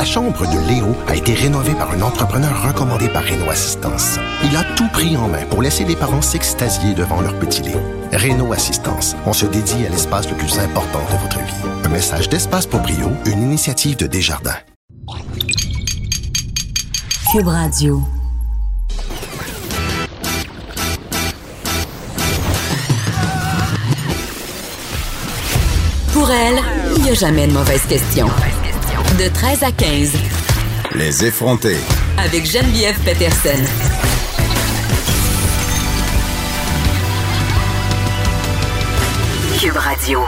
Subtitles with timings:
[0.00, 4.18] La chambre de Léo a été rénovée par un entrepreneur recommandé par Renault Assistance.
[4.42, 7.78] Il a tout pris en main pour laisser les parents s'extasier devant leur petit Léo.
[8.10, 11.84] Renault Assistance, on se dédie à l'espace le plus important de votre vie.
[11.84, 14.56] Un message d'Espace pour Brio, une initiative de Desjardins.
[17.30, 18.02] Cube Radio.
[26.14, 26.58] Pour elle,
[26.96, 28.30] il n'y a jamais de mauvaise question.
[29.20, 30.12] De 13 à 15.
[30.94, 31.76] Les effronter.
[32.16, 33.62] Avec Geneviève Peterson.
[39.60, 40.20] Cube Radio.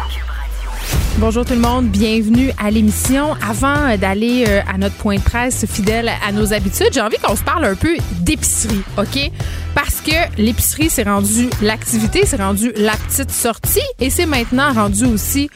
[1.18, 3.34] Bonjour tout le monde, bienvenue à l'émission.
[3.46, 7.36] Avant d'aller euh, à notre point de presse fidèle à nos habitudes, j'ai envie qu'on
[7.36, 9.30] se parle un peu d'épicerie, OK?
[9.74, 15.04] Parce que l'épicerie, c'est rendu l'activité, c'est rendu la petite sortie et c'est maintenant rendu
[15.04, 15.50] aussi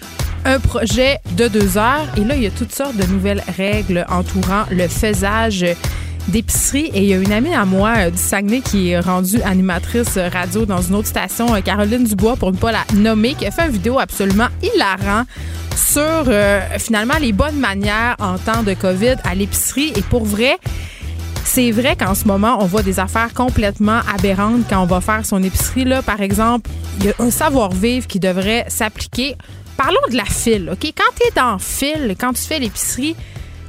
[0.45, 2.07] un projet de deux heures.
[2.17, 5.65] Et là, il y a toutes sortes de nouvelles règles entourant le faisage
[6.29, 6.91] d'épicerie.
[6.95, 10.19] Et il y a une amie à moi euh, du Saguenay qui est rendue animatrice
[10.19, 13.51] radio dans une autre station, euh, Caroline Dubois, pour ne pas la nommer, qui a
[13.51, 15.25] fait une vidéo absolument hilarant
[15.77, 19.93] sur euh, finalement les bonnes manières en temps de COVID à l'épicerie.
[19.95, 20.59] Et pour vrai,
[21.45, 25.25] c'est vrai qu'en ce moment, on voit des affaires complètement aberrantes quand on va faire
[25.25, 25.85] son épicerie.
[25.85, 29.37] Là, par exemple, il y a un savoir-vivre qui devrait s'appliquer.
[29.77, 30.93] Parlons de la file, OK?
[30.97, 33.15] Quand tu es dans file, quand tu fais l'épicerie,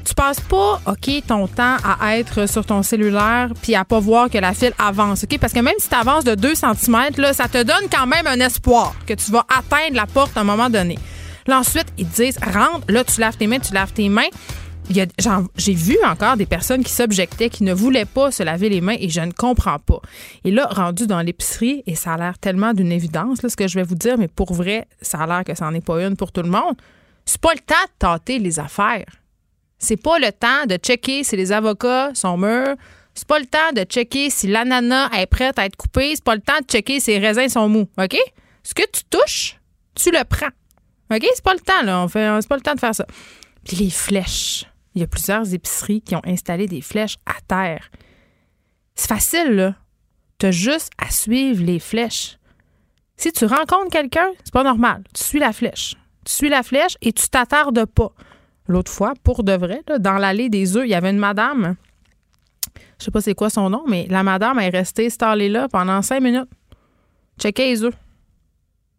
[0.08, 4.30] tu passes pas, OK, ton temps à être sur ton cellulaire puis à pas voir
[4.30, 5.38] que la file avance, OK?
[5.40, 8.26] Parce que même si tu avances de 2 cm, là, ça te donne quand même
[8.26, 10.98] un espoir que tu vas atteindre la porte à un moment donné.
[11.46, 14.30] Là, ensuite, ils te disent, rentre, là, tu laves tes mains, tu laves tes mains.
[14.90, 18.96] J'ai vu encore des personnes qui s'objectaient, qui ne voulaient pas se laver les mains
[18.98, 20.00] et je ne comprends pas.
[20.46, 23.68] Et là, rendu dans l'épicerie, et ça a l'air tellement d'une évidence, là, ce que
[23.68, 26.02] je vais vous dire, mais pour vrai, ça a l'air que ça n'en est pas
[26.06, 26.76] une pour tout le monde.
[27.26, 29.04] C'est pas le temps de tâter les affaires.
[29.80, 32.75] C'est pas le temps de checker si les avocats sont mûrs.
[33.14, 36.16] C'est pas le temps de checker si l'ananas est prête à être coupée.
[36.16, 37.88] C'est pas le temps de checker si les raisins sont mous.
[37.98, 38.17] OK?
[38.64, 39.60] Ce que tu touches,
[39.95, 40.49] tu le prends.
[41.11, 41.26] OK?
[41.33, 42.05] C'est pas le temps, là.
[42.10, 43.05] C'est pas le temps de faire ça.
[43.64, 44.66] Puis les flèches.
[44.95, 47.89] Il y a plusieurs épiceries qui ont installé des flèches à terre.
[48.95, 49.76] C'est facile, là.
[50.39, 52.37] T'as juste à suivre les flèches.
[53.16, 55.04] Si tu rencontres quelqu'un, c'est pas normal.
[55.14, 55.95] Tu suis la flèche.
[56.26, 58.11] Tu suis la flèche et tu t'attardes pas
[58.67, 61.76] l'autre fois, pour de vrai, dans l'allée des œufs, il y avait une madame,
[63.00, 66.02] je sais pas c'est quoi son nom, mais la madame est restée installée là pendant
[66.02, 66.50] cinq minutes.
[67.39, 67.94] Checker les œufs.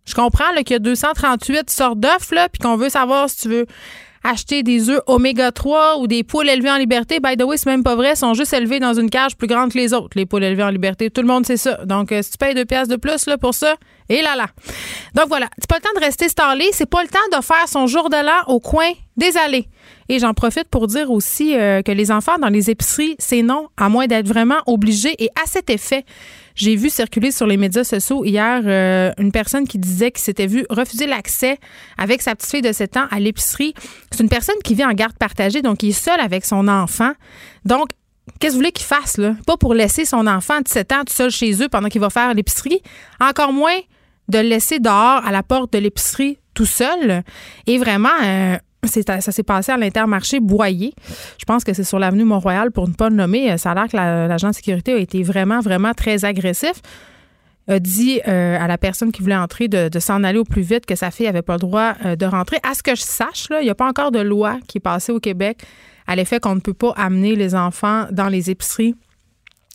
[0.05, 3.67] Je comprends qu'il y a 238 sortes d'œufs, puis qu'on veut savoir si tu veux
[4.25, 7.21] acheter des œufs oméga 3 ou des poules élevées en liberté.
[7.21, 9.47] By the way, c'est même pas vrai, ils sont juste élevés dans une cage plus
[9.47, 11.11] grande que les autres, les poules élevées en liberté.
[11.11, 11.85] Tout le monde sait ça.
[11.85, 13.77] Donc, euh, si tu payes deux pièces de plus là, pour ça,
[14.09, 14.47] et là là.
[15.15, 17.69] Donc voilà, c'est pas le temps de rester stallé, c'est pas le temps de faire
[17.69, 19.69] son jour de l'an au coin des allées.
[20.09, 23.69] Et j'en profite pour dire aussi euh, que les enfants dans les épiceries, c'est non,
[23.77, 25.15] à moins d'être vraiment obligés.
[25.23, 26.05] Et à cet effet,
[26.55, 30.47] j'ai vu circuler sur les médias sociaux hier euh, une personne qui disait qu'il s'était
[30.47, 31.59] vu refuser l'accès
[31.99, 33.75] avec sa petite fille de 7 ans à l'épicerie.
[34.11, 37.13] C'est une personne qui vit en garde partagée, donc il est seul avec son enfant.
[37.65, 37.89] Donc,
[38.41, 39.35] Qu'est-ce que vous voulez qu'il fasse, là?
[39.47, 42.11] Pas pour laisser son enfant de 7 ans tout seul chez eux pendant qu'il va
[42.11, 42.83] faire l'épicerie.
[43.21, 43.79] Encore moins
[44.29, 47.23] de le laisser dehors à la porte de l'épicerie tout seul.
[47.67, 50.93] Et vraiment, euh, ça s'est passé à l'Intermarché Boyer.
[51.39, 53.57] Je pense que c'est sur l'avenue Mont-Royal, pour ne pas le nommer.
[53.59, 56.83] Ça a l'air que l'agent de sécurité a été vraiment, vraiment très agressif.
[57.69, 60.87] A dit euh, à la personne qui voulait entrer de, s'en aller au plus vite
[60.87, 62.59] que sa fille n'avait pas le droit euh, de rentrer.
[62.63, 65.13] À ce que je sache, il n'y a pas encore de loi qui est passée
[65.13, 65.63] au Québec
[66.07, 68.95] à l'effet qu'on ne peut pas amener les enfants dans les épiceries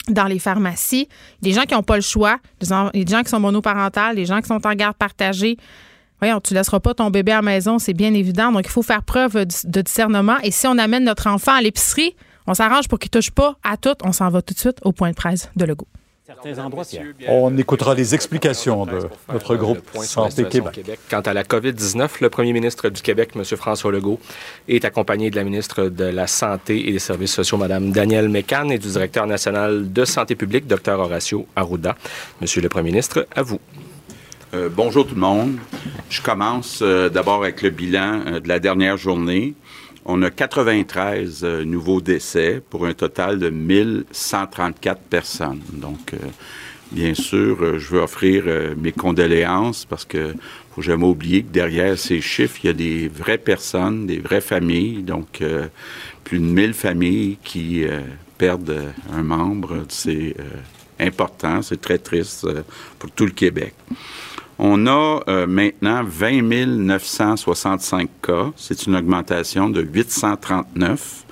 [0.09, 1.07] dans les pharmacies.
[1.41, 4.47] Des gens qui n'ont pas le choix, des gens qui sont monoparentales, des gens qui
[4.47, 5.57] sont en garde partagée.
[6.24, 8.54] Voyons, tu laisseras pas ton bébé à la maison, c'est bien évident.
[8.54, 10.38] Donc, il faut faire preuve de discernement.
[10.42, 12.16] Et si on amène notre enfant à l'épicerie,
[12.48, 13.96] on s'arrange pour qu'il touche pas à tout.
[14.06, 15.90] On s'en va tout de suite au point de presse de Legault.
[17.28, 19.00] On écoutera les explications de
[19.34, 20.80] notre groupe Santé Québec.
[21.10, 23.44] Quant à la COVID-19, le premier ministre du Québec, M.
[23.44, 24.22] François Legault,
[24.70, 28.69] est accompagné de la ministre de la Santé et des Services sociaux, Mme Danielle Mécan,
[28.69, 30.98] et du directeur national de santé publique, Dr.
[30.98, 31.98] Horacio Arruda.
[32.40, 33.60] Monsieur le premier ministre, à vous.
[34.54, 35.58] Euh, bonjour tout le monde.
[36.12, 39.56] Je commence euh, d'abord avec le bilan euh, de la dernière journée.
[40.06, 45.62] On a 93 nouveaux décès pour un total de 1134 personnes.
[45.72, 46.14] Donc,
[46.92, 48.44] bien sûr, je veux offrir
[48.76, 50.36] mes condoléances parce que
[50.76, 54.42] faut jamais oublier que derrière ces chiffres, il y a des vraies personnes, des vraies
[54.42, 55.04] familles.
[55.04, 55.42] Donc,
[56.26, 57.86] plus de 1000 familles qui
[58.38, 59.86] perdent un membre.
[59.88, 60.36] C'est
[61.00, 62.46] important, c'est très triste
[63.00, 63.74] pour tout le Québec.
[64.65, 68.54] On a euh, maintenant 20 965 cas.
[68.56, 71.25] C'est une augmentation de 839.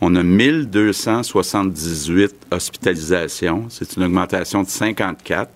[0.00, 3.66] On a 1278 hospitalisations.
[3.70, 5.50] C'est une augmentation de 54.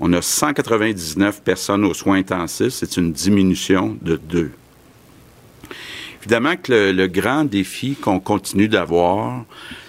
[0.00, 2.72] On a 199 personnes aux soins intensifs.
[2.72, 4.50] C'est une diminution de 2.
[6.22, 9.44] Évidemment que le, grand défi qu'on continue d'avoir,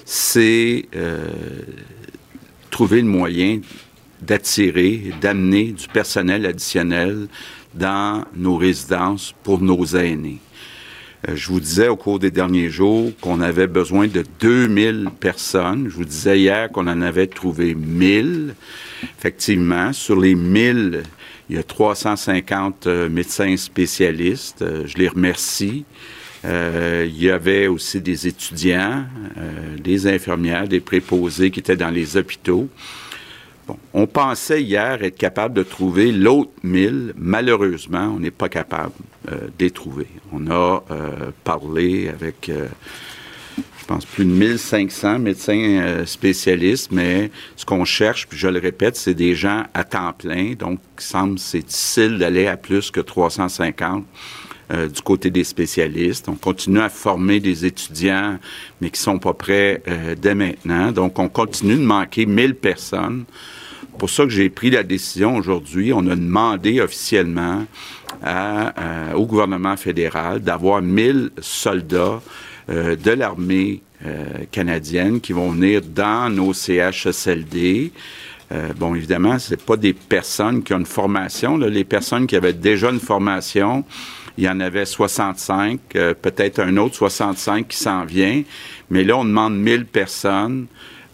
[0.06, 1.28] c'est euh,
[2.70, 3.62] trouver le moyen
[4.22, 7.28] d'attirer, d'amener du personnel additionnel
[7.74, 10.40] dans nos résidences pour nos aînés.
[11.28, 15.88] Euh, je vous disais au cours des derniers jours qu'on avait besoin de 2000 personnes.
[15.90, 18.56] Je vous disais hier qu'on en avait trouvé 1000.
[19.18, 21.04] Effectivement, sur les 1000,
[21.50, 24.62] il y a 350 euh, médecins spécialistes.
[24.62, 25.84] Euh, je les remercie.
[26.46, 29.04] il y avait aussi des étudiants,
[29.78, 32.70] des infirmières, des préposés qui étaient dans les hôpitaux
[33.94, 37.14] on pensait hier être capable de trouver l'autre mille.
[37.18, 38.94] Malheureusement, on n'est pas capable
[39.32, 40.08] euh, les trouver.
[40.32, 42.68] On a euh, parlé avec, euh,
[43.58, 48.96] je pense, plus de 1500 médecins spécialistes, mais ce qu'on cherche, puis je le répète,
[48.96, 50.54] c'est des gens à temps plein.
[50.54, 54.06] Donc, il semble c'est difficile d'aller à plus que 350.
[54.72, 56.30] du côté des spécialistes.
[56.30, 58.38] On continue à former des étudiants,
[58.80, 59.82] mais qui sont pas prêts
[60.22, 60.92] dès maintenant.
[60.92, 63.26] Donc, on continue de manquer 1000 personnes
[64.00, 65.94] pour ça que j'ai pris la décision aujourd'hui.
[65.94, 67.66] On a demandé officiellement
[69.16, 72.22] au gouvernement fédéral d'avoir 1000 soldats
[72.70, 77.92] euh, de l'armée euh, canadienne qui vont venir dans nos CHSLD.
[78.52, 81.58] Euh, bon, évidemment, ce pas des personnes qui ont une formation.
[81.58, 83.86] Les personnes qui avaient déjà une formation,
[84.38, 85.80] il y en avait 65,
[86.22, 88.44] peut-être un autre 65 qui s'en vient.
[88.92, 90.68] Mais là, on demande 1000 personnes.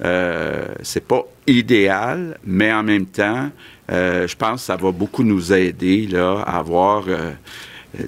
[0.03, 3.50] Euh, c'est pas idéal, mais en même temps,
[3.92, 7.31] euh, je pense que ça va beaucoup nous aider là, à avoir euh,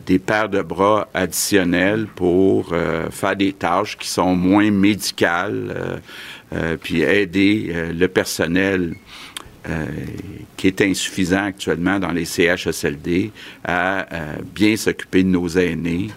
[0.06, 2.74] des paires de bras additionnels pour
[3.10, 6.02] faire des tâches qui sont moins médicales,
[6.82, 8.96] puis aider le personnel
[10.58, 13.32] qui est insuffisant actuellement dans les CHSLD
[13.64, 14.06] à
[14.54, 16.10] bien s'occuper de nos aînés,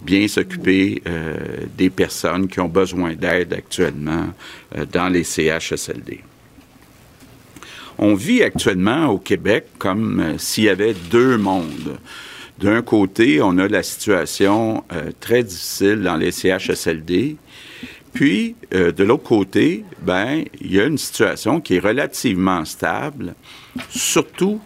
[0.00, 1.36] bien s'occuper euh,
[1.76, 4.28] des personnes qui ont besoin d'aide actuellement
[4.76, 6.20] euh, dans les CHSLD.
[7.98, 11.98] On vit actuellement au Québec comme euh, s'il y avait deux mondes.
[12.58, 14.82] D'un côté, on a la situation
[15.20, 17.36] très difficile dans les CHSLD,
[18.12, 23.36] puis, de l'autre côté, ben, il y a une situation qui est relativement stable,
[23.90, 24.60] surtout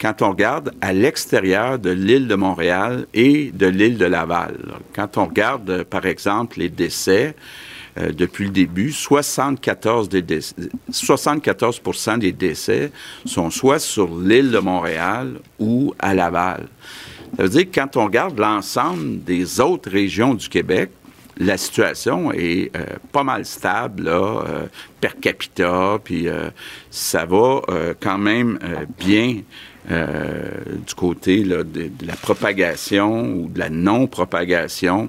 [0.00, 4.56] quand on regarde à l'extérieur de l'île de Montréal et de l'île de Laval.
[4.94, 7.34] Quand on regarde, par exemple, les décès,
[7.98, 10.54] euh, depuis le début, 74, des décès,
[10.90, 11.80] 74
[12.18, 12.92] des décès
[13.24, 16.68] sont soit sur l'île de Montréal ou à Laval.
[17.36, 20.90] Ça veut dire que quand on regarde l'ensemble des autres régions du Québec,
[21.38, 24.66] la situation est euh, pas mal stable là, euh,
[25.00, 26.26] per capita, puis
[26.90, 27.62] ça va
[28.00, 28.58] quand même
[28.98, 29.42] bien
[29.88, 35.08] du côté de, la propagation ou de la non-propagation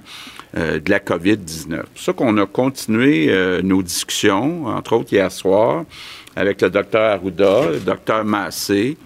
[0.57, 1.69] euh, de la COVID-19.
[1.69, 5.86] C'est pour ça qu'on a continué euh, nos discussions, entre autres hier soir,
[6.36, 8.98] avec le docteur Arruda, le docteur Massé,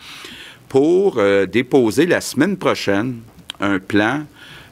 [0.70, 3.18] pour déposer la semaine prochaine
[3.60, 4.26] un plan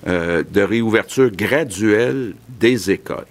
[0.07, 3.27] de réouverture graduelle des écoles.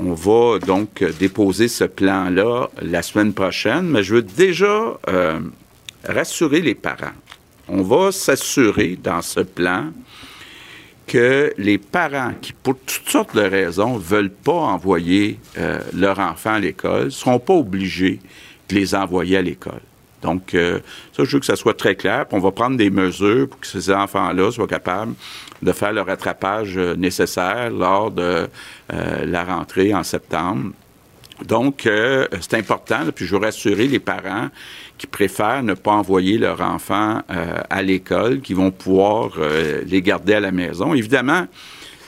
[0.00, 4.98] on va donc déposer ce plan-là la semaine prochaine, mais je veux déjà
[6.08, 7.18] rassurer les parents.
[7.68, 9.92] On va s'assurer dans ce plan
[11.06, 16.54] que les parents qui, pour toutes sortes de raisons, veulent pas envoyer euh, leur enfant
[16.54, 18.20] à l'école, ne seront pas obligés
[18.68, 19.80] de les envoyer à l'école.
[20.22, 20.78] Donc, euh,
[21.14, 22.24] ça, je veux que ça soit très clair.
[22.30, 25.14] on va prendre des mesures pour que ces enfants-là soient capables
[25.60, 28.48] de faire le rattrapage euh, nécessaire lors de
[28.88, 30.72] la rentrée en septembre.
[31.44, 31.88] Donc,
[32.40, 33.00] c'est important.
[33.14, 34.48] puis, je veux rassurer les parents
[35.04, 40.00] qui préfèrent ne pas envoyer leurs enfants euh, à l'école, qui vont pouvoir euh, les
[40.00, 40.94] garder à la maison.
[40.94, 41.46] Évidemment,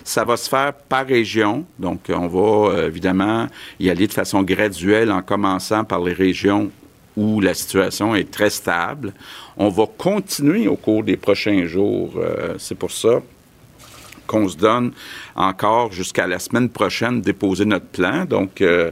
[0.02, 1.66] ça va se faire par région.
[1.78, 3.48] Donc, on va euh, évidemment
[3.80, 6.70] y aller de façon graduelle en commençant par les régions
[7.18, 9.12] où la situation est très stable.
[9.58, 12.12] On va continuer au cours des prochains jours.
[12.58, 13.20] C'est pour ça
[14.26, 14.92] qu'on se donne
[15.35, 18.25] encore jusqu'à la semaine prochaine déposer notre plan.
[18.25, 18.90] Donc, euh,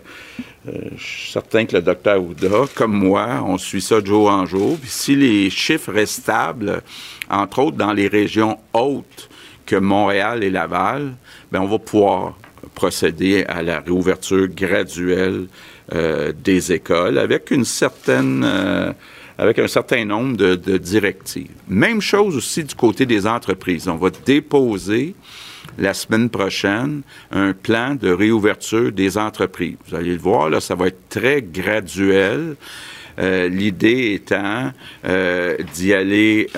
[0.67, 4.47] je suis certain que le docteur Ouda, comme moi, on suit ça de jour en
[4.47, 4.79] jour.
[4.81, 6.83] Puis si les chiffres restent stables,
[7.29, 9.29] entre autres dans les régions hautes
[9.67, 11.15] que Montréal et Laval,
[11.53, 12.35] ben on va pouvoir
[12.75, 15.47] procéder à la réouverture graduelle
[15.95, 18.93] euh, des écoles avec une certaine euh,
[19.39, 21.51] avec un certain nombre de, directives.
[21.69, 23.89] Même chose aussi du côté des entreprises.
[23.89, 25.15] On va déposer
[25.79, 29.77] la semaine prochaine un plan de réouverture des entreprises.
[29.89, 32.57] Vous allez le voir, là, ça va être très graduel.
[33.19, 34.73] Euh, L'idée étant
[35.05, 36.49] euh, d'y aller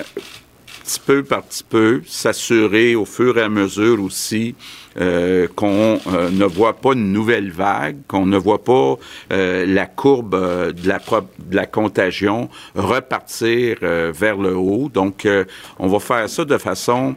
[0.87, 4.55] petit peu par petit peu, s'assurer au fur et à mesure aussi
[4.99, 8.95] euh, qu'on euh, ne voit pas une nouvelle vague, qu'on ne voit pas
[9.31, 14.89] euh, la courbe de, la de la contagion repartir vers le haut.
[14.91, 15.27] Donc,
[15.79, 17.15] on va faire ça de façon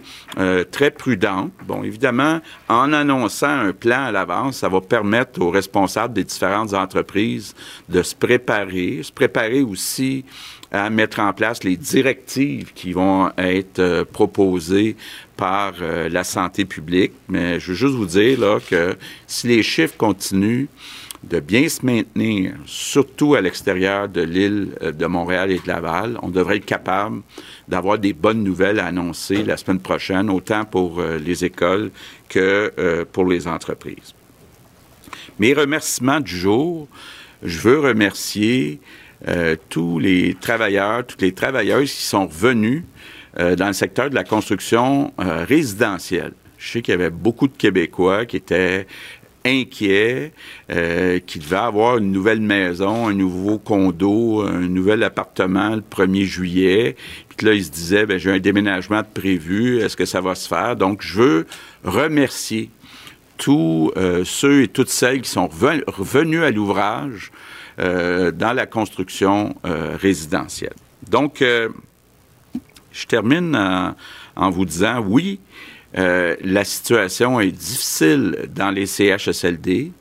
[0.70, 1.50] très prudente.
[1.66, 6.75] Bon, évidemment, en annonçant un plan à l'avance, ça va permettre aux responsables des différentes
[6.75, 7.54] entreprises
[7.88, 10.25] de se préparer, se préparer aussi
[10.73, 14.97] à mettre en place les directives qui vont être proposées
[15.41, 17.12] par euh, la santé publique.
[17.31, 18.97] Mais je veux juste vous dire là, que
[19.27, 20.67] si les chiffres continuent
[21.25, 26.19] de bien se maintenir, surtout à l'extérieur de l'île euh, de Montréal et de Laval,
[26.23, 27.23] on devrait être capable
[27.69, 31.91] d'avoir des bonnes nouvelles à annoncer la semaine prochaine, autant pour euh, les écoles
[32.29, 34.15] que pour les entreprises.
[35.41, 36.87] Mes remerciements du jour,
[37.43, 38.79] je veux remercier
[39.69, 42.85] tous les travailleurs, toutes les travailleuses qui sont revenus
[43.39, 46.33] euh, dans le secteur de la construction euh, résidentielle.
[46.59, 48.89] Je sais qu'il y avait beaucoup de Québécois qui étaient
[49.45, 50.33] inquiets,
[50.73, 56.25] euh, qui devaient avoir une nouvelle maison, un nouveau condo, un nouvel appartement le 1er
[56.25, 56.97] juillet.
[57.37, 60.75] Puis là, ils se disaient, j'ai un déménagement prévu, est-ce que ça va se faire?
[60.75, 61.47] Donc, je veux
[61.85, 62.69] remercier
[63.39, 63.93] tous
[64.25, 67.31] ceux et toutes celles qui sont revenus à l'ouvrage
[67.80, 70.75] dans la construction résidentielle.
[71.08, 71.42] Donc,
[72.92, 73.56] je termine
[74.37, 75.40] en, vous disant, oui,
[75.99, 79.92] euh, la situation est difficile dans les CHSLD,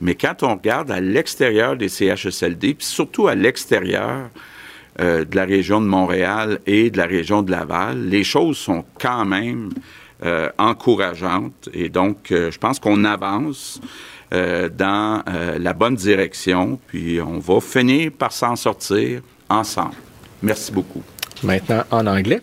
[0.00, 4.28] mais quand on regarde à l'extérieur des CHSLD, puis surtout à l'extérieur
[5.00, 8.84] euh, de la région de Montréal et de la région de Laval, les choses sont
[9.00, 9.70] quand même
[10.24, 11.68] euh, encourageantes.
[11.72, 13.80] Et donc, je pense qu'on avance
[14.30, 15.22] dans
[15.58, 19.94] la bonne direction, puis on va finir par s'en sortir ensemble.
[20.42, 21.02] Merci beaucoup.
[21.42, 22.42] Maintenant en anglais.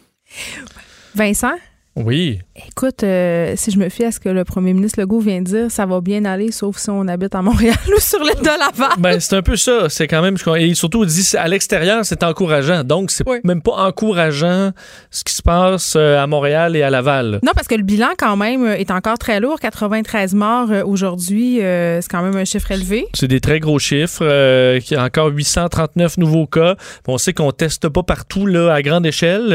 [1.13, 1.55] Vincent?
[1.95, 2.39] Oui.
[2.67, 5.45] Écoute, euh, si je me fie à ce que le premier ministre Legault vient de
[5.45, 8.59] dire, ça va bien aller, sauf si on habite à Montréal ou sur l'île de
[8.59, 8.97] Laval.
[8.97, 9.87] Ben, c'est un peu ça.
[9.87, 10.35] C'est quand même.
[10.57, 12.83] Et surtout, dit à l'extérieur, c'est encourageant.
[12.83, 14.71] Donc, c'est même pas encourageant
[15.09, 17.39] ce qui se passe euh, à Montréal et à Laval.
[17.43, 19.61] Non, parce que le bilan, quand même, est encore très lourd.
[19.61, 23.07] 93 morts euh, aujourd'hui, c'est quand même un chiffre élevé.
[23.13, 24.21] C'est des très gros chiffres.
[24.21, 26.75] il y a encore 839 nouveaux cas.
[27.07, 29.47] On sait qu'on teste pas partout là, à grande échelle.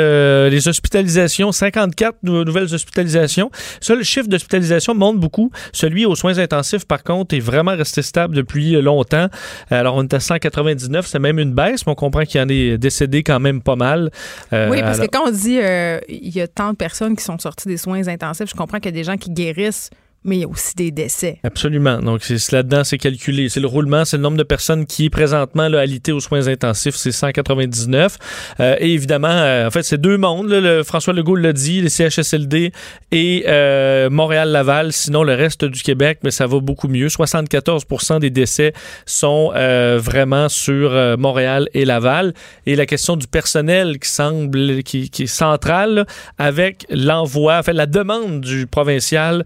[0.48, 3.50] les hospitalisations, 54 nouvelles hospitalisations.
[3.80, 5.50] Ça, le chiffre d'hospitalisation monte beaucoup.
[5.72, 9.28] Celui aux soins intensifs, par contre, est vraiment resté stable depuis longtemps.
[9.70, 12.48] Alors, on est à 199, c'est même une baisse, mais on comprend qu'il y en
[12.48, 14.10] est décédé quand même pas mal.
[14.52, 17.24] Euh, oui, parce que quand on dit euh, il y a tant de personnes qui
[17.24, 19.90] sont sorties des soins intensifs, je comprends qu'il y a des gens qui guérissent
[20.22, 21.38] mais il y a aussi des décès.
[21.44, 21.98] Absolument.
[21.98, 23.48] Donc, c'est là-dedans, c'est calculé.
[23.48, 27.12] C'est le roulement, c'est le nombre de personnes qui présentement alité aux soins intensifs, c'est
[27.12, 28.18] 199.
[28.60, 30.82] Euh, et évidemment, euh, en fait, c'est deux mondes.
[30.84, 32.72] François Legault l'a dit, les CHSLD
[33.12, 34.92] et euh, Montréal-Laval.
[34.92, 37.08] Sinon, le reste du Québec, mais ça va beaucoup mieux.
[37.08, 37.86] 74
[38.20, 38.72] des décès
[39.06, 39.52] sont
[39.98, 42.34] vraiment sur Montréal et Laval.
[42.66, 46.06] Et la question du personnel qui semble, qui, qui est centrale
[46.38, 49.44] avec l'envoi, en fait, la demande du provincial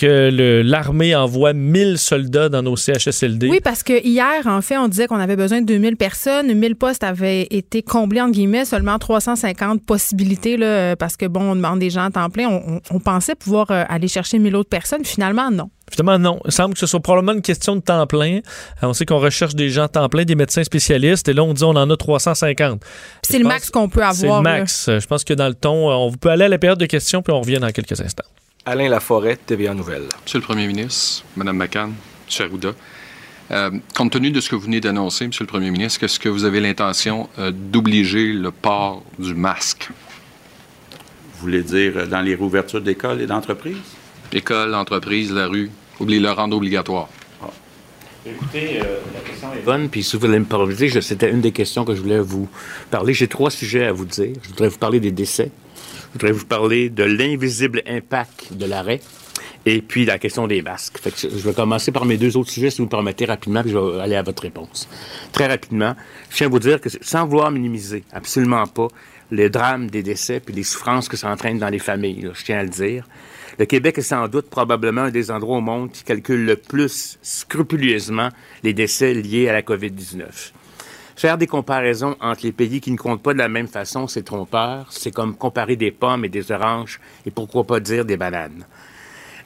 [0.00, 3.48] que l'armée envoie 1000 soldats dans nos CHSLD.
[3.48, 6.54] Oui, parce que hier, en fait, on disait qu'on avait besoin de 2000 personnes.
[6.54, 11.56] 1000 postes avaient été comblés, entre guillemets, seulement 350 possibilités, là, parce que, bon, on
[11.56, 12.48] demande des gens à temps plein.
[12.90, 15.04] On, pensait pouvoir euh, aller chercher 1000 autres personnes.
[15.04, 15.70] Finalement, non.
[15.90, 16.40] Finalement, non.
[16.46, 18.36] Il semble que ce soit probablement une question de temps plein.
[18.82, 21.52] Euh, on sait qu'on recherche des gens temps plein, des médecins spécialistes, et là, on
[21.52, 22.82] dit on en a 350.
[23.22, 24.14] C'est le max qu'on peut avoir.
[24.14, 24.90] C'est le max.
[24.98, 27.34] Je pense que dans le ton, on peut aller à la période de questions, puis
[27.34, 28.24] on revient dans quelques instants.
[28.66, 30.04] Alain Laforêt, TVA Nouvelle.
[30.22, 32.46] Monsieur le Premier ministre, Mme McCann, M.
[32.46, 32.74] Arruda,
[33.52, 36.28] euh, compte tenu de ce que vous venez d'annoncer, Monsieur le Premier ministre, est-ce que
[36.28, 39.88] vous avez l'intention euh, d'obliger le port du masque?
[41.34, 43.78] Vous voulez dire euh, dans les réouvertures d'écoles et d'entreprises?
[44.30, 47.08] Écoles, entreprises, la rue, oubliez le rendre obligatoire.
[47.42, 47.46] Ah.
[48.26, 48.80] Écoutez,
[49.14, 51.94] la question est bonne, puis si vous voulez me permettre, c'était une des questions que
[51.94, 52.46] je voulais vous
[52.90, 53.14] parler.
[53.14, 54.34] J'ai trois sujets à vous dire.
[54.42, 55.50] Je voudrais vous parler des décès.
[56.10, 59.00] Je voudrais vous parler de l'invisible impact de l'arrêt
[59.64, 60.98] et puis la question des masques.
[61.22, 63.78] je vais commencer par mes deux autres sujets, si vous me permettez rapidement, puis je
[63.78, 64.88] vais aller à votre réponse.
[65.30, 65.94] Très rapidement,
[66.30, 68.88] je tiens à vous dire que sans vouloir minimiser, absolument pas,
[69.30, 72.58] les drames des décès puis les souffrances que ça entraîne dans les familles, je tiens
[72.58, 73.06] à le dire.
[73.58, 77.18] Le Québec est sans doute probablement un des endroits au monde qui calcule le plus
[77.22, 78.30] scrupuleusement
[78.64, 80.52] les décès liés à la COVID-19.
[81.20, 84.22] Faire des comparaisons entre les pays qui ne comptent pas de la même façon, c'est
[84.22, 84.86] trompeur.
[84.88, 88.64] C'est comme comparer des pommes et des oranges et pourquoi pas dire des bananes.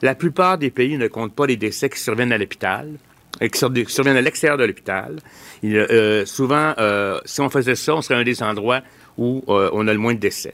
[0.01, 2.93] La plupart des pays ne comptent pas les décès qui surviennent à l'hôpital
[3.41, 5.17] et qui surviennent à l'extérieur de l'hôpital.
[5.65, 8.79] Euh, souvent, euh, si on faisait ça, on serait un des endroits
[9.17, 10.53] où euh, on a le moins de décès.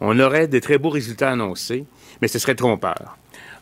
[0.00, 1.84] On aurait de très beaux résultats annoncés,
[2.20, 3.16] mais ce serait trompeur.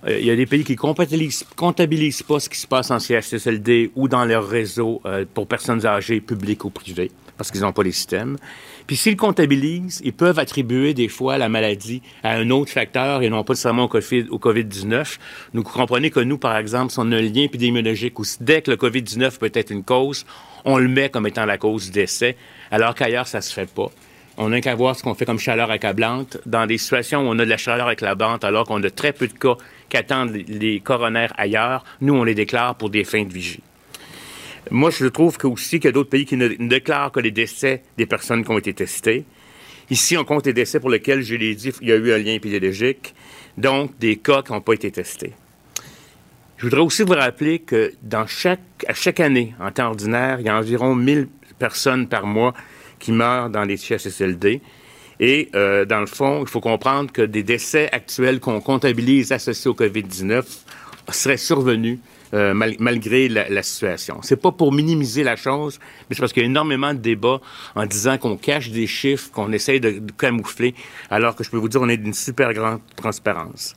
[0.06, 2.98] Euh, il y a des pays qui comptabilisent, comptabilisent pas ce qui se passe en
[2.98, 7.72] CHSLD ou dans leur réseau euh, pour personnes âgées, publiques ou privées, parce qu'ils n'ont
[7.72, 8.38] pas les systèmes.
[8.86, 13.28] Puis s'ils comptabilisent, ils peuvent attribuer des fois la maladie à un autre facteur et
[13.28, 15.18] non pas seulement au COVID, au COVID-19.
[15.52, 18.70] Nous comprenez que nous, par exemple, si on a un lien épidémiologique où dès que
[18.70, 20.24] le COVID-19 peut être une cause,
[20.64, 22.36] on le met comme étant la cause du décès,
[22.70, 23.90] alors qu'ailleurs, ça se fait pas.
[24.42, 26.38] On n'a qu'à voir ce qu'on fait comme chaleur accablante.
[26.46, 29.28] Dans des situations où on a de la chaleur accablante, alors qu'on a très peu
[29.28, 29.56] de cas
[29.90, 33.60] qu'attendent les coronaires ailleurs, nous, on les déclare pour des fins de vigie.
[34.70, 37.30] Moi, je trouve que aussi qu'il y a d'autres pays qui ne, déclarent que les
[37.30, 39.26] décès des personnes qui ont été testées.
[39.90, 42.16] Ici, on compte les décès pour lesquels, je l'ai dit, il y a eu un
[42.16, 43.14] lien épidémiologique,
[43.58, 45.34] donc des cas qui n'ont pas été testés.
[46.56, 50.46] Je voudrais aussi vous rappeler que dans chaque, à chaque année, en temps ordinaire, il
[50.46, 51.28] y a environ 1000
[51.58, 52.54] personnes par mois
[53.00, 54.60] qui meurent dans les CHSLD.
[55.18, 59.70] Et euh, dans le fond, il faut comprendre que des décès actuels qu'on comptabilise associés
[59.70, 60.44] au COVID-19
[61.10, 61.98] seraient survenus
[62.32, 64.20] euh, malgré la, la situation.
[64.22, 67.40] C'est pas pour minimiser la chose, mais c'est parce qu'il y a énormément de débats
[67.74, 70.76] en disant qu'on cache des chiffres, qu'on essaye de, camoufler,
[71.10, 73.74] alors que je peux vous dire, on est d'une super grande transparence.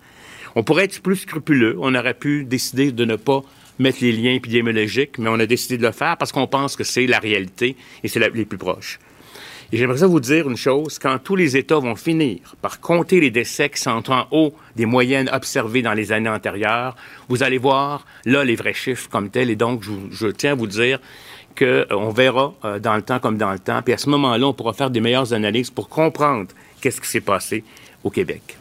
[0.56, 1.76] On pourrait être plus scrupuleux.
[1.80, 3.42] On aurait pu décider de ne pas
[3.80, 6.84] mettre les liens épidémiologiques, mais on a décidé de le faire parce qu'on pense que
[6.84, 9.00] c'est la réalité et c'est les plus proches.
[9.74, 13.32] Et j'aimerais vous dire une chose, quand tous les États vont finir par compter les
[13.32, 16.96] décès qui sont en haut des moyennes observées dans les années antérieures,
[17.28, 19.50] vous allez voir là les vrais chiffres comme tels.
[19.50, 21.00] Et donc, je, tiens à vous dire
[21.58, 23.82] qu'on euh, verra euh, dans le temps comme dans le temps.
[23.82, 26.50] Puis à ce moment-là, on pourra faire des meilleures analyses pour comprendre
[26.80, 27.64] qu'est-ce qui s'est passé
[28.04, 28.60] au Québec.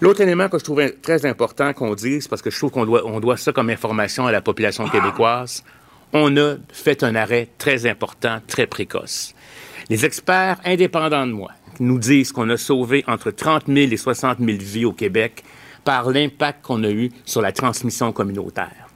[0.00, 3.02] L'autre élément que je trouvais très important qu'on dise, parce que je trouve qu'on doit,
[3.20, 5.64] doit ça comme information à la population québécoise,
[6.12, 9.34] on a fait un arrêt très important, très précoce.
[9.92, 14.38] Les experts indépendants de moi nous disent qu'on a sauvé entre 30 000 et 60
[14.38, 15.44] 000 vies au Québec
[15.84, 18.88] par l'impact qu'on a eu sur la transmission communautaire.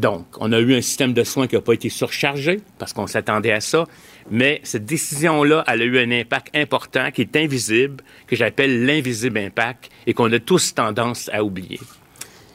[0.00, 3.06] Donc, on a eu un système de soins qui n'a pas été surchargé parce qu'on
[3.06, 3.84] s'attendait à ça,
[4.28, 9.38] mais cette décision-là, elle a eu un impact important qui est invisible, que j'appelle l'invisible
[9.38, 11.78] impact et qu'on a tous tendance à oublier.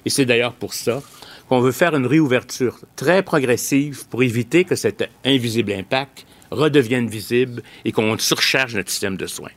[0.03, 1.01] Et c'est d'ailleurs pour ça
[1.47, 7.61] qu'on veut faire une réouverture très progressive pour éviter que cet invisible impact redeviennent visibles
[7.85, 9.51] et qu'on surcharge notre système de soins.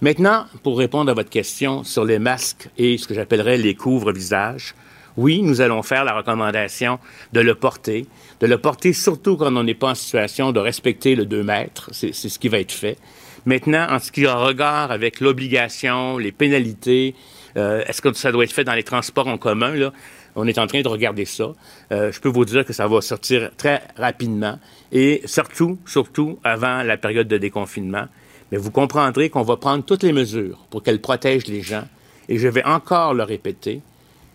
[0.00, 4.74] Maintenant, pour répondre à votre question sur les masques et ce que j'appellerais les couvre-visages,
[5.16, 7.00] oui, nous allons faire la recommandation
[7.32, 8.06] de le porter,
[8.40, 11.90] de le porter surtout quand on n'est pas en situation de respecter le 2 mètres.
[11.92, 12.96] C'est ce qui va être fait.
[13.44, 17.16] Maintenant, en ce qui a regard avec l'obligation, les pénalités,
[17.56, 19.74] euh, est-ce que ça doit être fait dans les transports en commun?
[19.74, 19.92] Là?
[20.40, 21.52] On est en train de regarder ça.
[21.90, 24.60] Euh, je peux vous dire que ça va sortir très rapidement
[24.92, 28.06] et surtout, surtout avant la période de déconfinement.
[28.52, 31.82] Mais vous comprendrez qu'on va prendre toutes les mesures pour qu'elles protègent les gens.
[32.28, 33.80] Et je vais encore le répéter,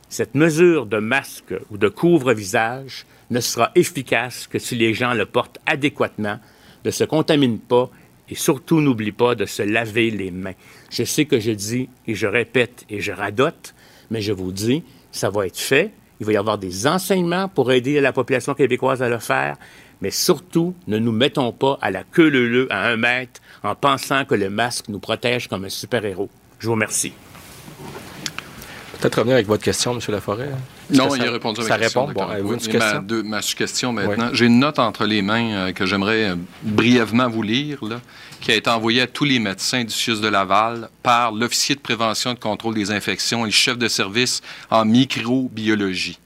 [0.10, 5.26] cette mesure de masque ou de couvre-visage ne sera efficace que si les gens le
[5.26, 6.38] portent adéquatement,
[6.84, 7.90] ne se contaminent pas
[8.30, 10.54] et surtout n'oublie pas de se laver les mains.
[10.92, 13.74] Je sais que je dis et je répète et je radote,
[14.12, 15.92] mais je vous dis, ça va être fait.
[16.20, 19.56] Il va y avoir des enseignements pour aider la population québécoise à le faire.
[20.02, 24.26] Mais surtout, ne nous mettons pas à la queue leu à un mètre en pensant
[24.26, 26.30] que le masque nous protège comme un super-héros.
[26.60, 27.14] Je vous remercie.
[29.00, 30.00] Peut-être revenir avec votre question, M.
[30.10, 30.50] Laforêt.
[30.90, 32.06] Non, il a répondu à ma question.
[32.06, 32.28] Répond?
[32.28, 34.30] Bon, ma, ma question maintenant.
[34.34, 37.84] J'ai une note entre les mains euh, que j'aimerais euh, brièvement vous lire.
[37.84, 38.00] Là
[38.44, 41.80] qui a été envoyé à tous les médecins du CIUS de Laval par l'officier de
[41.80, 46.20] prévention et de contrôle des infections et le chef de service en microbiologie.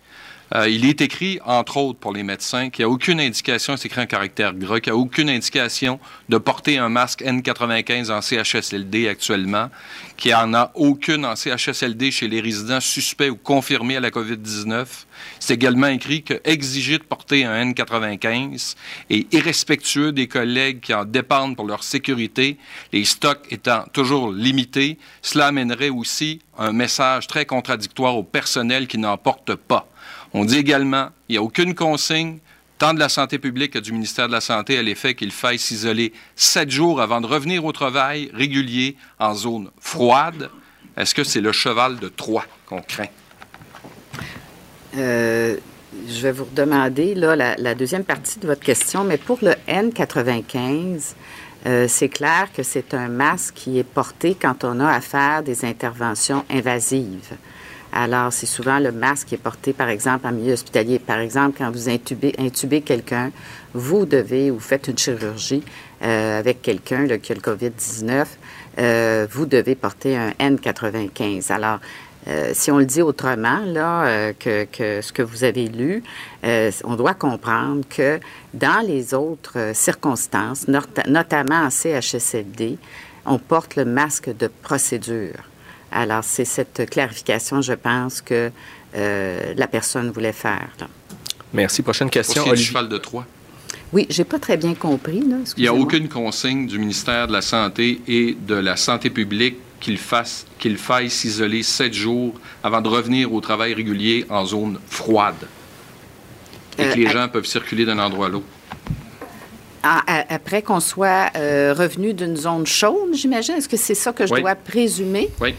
[0.55, 3.87] Euh, il est écrit, entre autres, pour les médecins, qu'il n'y a aucune indication, c'est
[3.87, 8.21] écrit en caractère gras, qu'il n'y a aucune indication de porter un masque N95 en
[8.21, 9.69] CHSLD actuellement,
[10.15, 14.09] qu'il n'y en a aucune en CHSLD chez les résidents suspects ou confirmés à la
[14.09, 14.85] COVID-19.
[15.39, 18.75] C'est également écrit que exiger de porter un N95
[19.09, 22.57] est irrespectueux des collègues qui en dépendent pour leur sécurité,
[22.93, 24.97] les stocks étant toujours limités.
[25.21, 29.87] Cela amènerait aussi un message très contradictoire au personnel qui n'en porte pas.
[30.33, 32.39] On dit également qu'il n'y a aucune consigne,
[32.77, 35.59] tant de la santé publique que du ministère de la Santé, à l'effet qu'il faille
[35.59, 40.49] s'isoler sept jours avant de revenir au travail régulier en zone froide.
[40.95, 43.07] Est-ce que c'est le cheval de Troie qu'on craint?
[44.97, 45.57] Euh,
[46.07, 51.13] je vais vous redemander la, deuxième partie de votre question, mais pour le N95,
[51.65, 55.65] euh, c'est clair que c'est un masque qui est porté quand on a à des
[55.65, 57.35] interventions invasives.
[57.99, 60.99] Alors, c'est souvent le masque qui est porté, par exemple, en milieu hospitalier.
[60.99, 63.31] Par exemple, quand vous intubez, intubez quelqu'un,
[63.73, 65.63] vous devez, ou faites une chirurgie
[66.03, 68.25] euh, avec quelqu'un qui a le COVID-19,
[68.77, 71.51] euh, vous devez porter un N95.
[71.51, 71.79] Alors,
[72.27, 76.03] euh, si on le dit autrement, là, que, ce que vous avez lu,
[76.83, 78.19] on doit comprendre que
[78.53, 82.77] dans les autres circonstances, notamment en CHSLD,
[83.25, 85.33] on porte le masque de procédure.
[85.97, 88.51] Alors, c'est cette clarification, je pense, que
[88.93, 90.69] la personne voulait faire.
[91.53, 91.81] Merci.
[91.81, 92.43] Prochaine question.
[92.43, 92.65] Olivier.
[92.65, 93.25] cheval de Troie.
[93.93, 95.21] Oui, j'ai pas très bien compris.
[95.21, 99.09] Là, Il n'y a aucune consigne du ministère de la Santé et de la Santé
[99.09, 102.33] publique qu'il fasse, qu'il faille s'isoler sept jours
[102.63, 105.47] avant de revenir au travail régulier en zone froide
[106.77, 108.45] et que euh, les gens peuvent circuler d'un endroit à l'autre.
[109.83, 113.55] Ah, après qu'on soit euh, revenu d'une zone chaude, j'imagine?
[113.55, 115.29] Est-ce que c'est ça que je dois présumer?
[115.39, 115.53] Oui.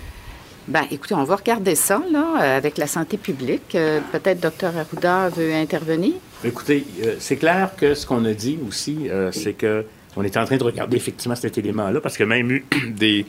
[0.68, 3.74] Bien, écoutez, on va regarder ça, là, euh, avec la santé publique.
[3.74, 4.76] Euh, peut-être Dr.
[4.76, 6.12] Arruda veut intervenir.
[6.44, 10.44] Écoutez, euh, c'est clair que ce qu'on a dit aussi, c'est que on est en
[10.44, 13.24] train de regarder effectivement cet élément-là, parce que même eu des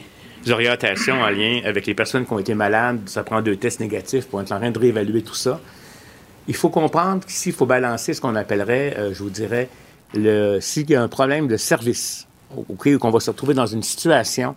[0.50, 4.28] orientations en lien avec les personnes qui ont été malades, ça prend deux tests négatifs
[4.28, 5.62] pour être en train de réévaluer tout ça.
[6.50, 9.70] Il faut comprendre qu'ici, il faut balancer ce qu'on appellerait, je vous dirais,
[10.14, 12.28] le, s'il y a un problème de service,
[12.68, 14.56] ou qu'on va se retrouver dans une situation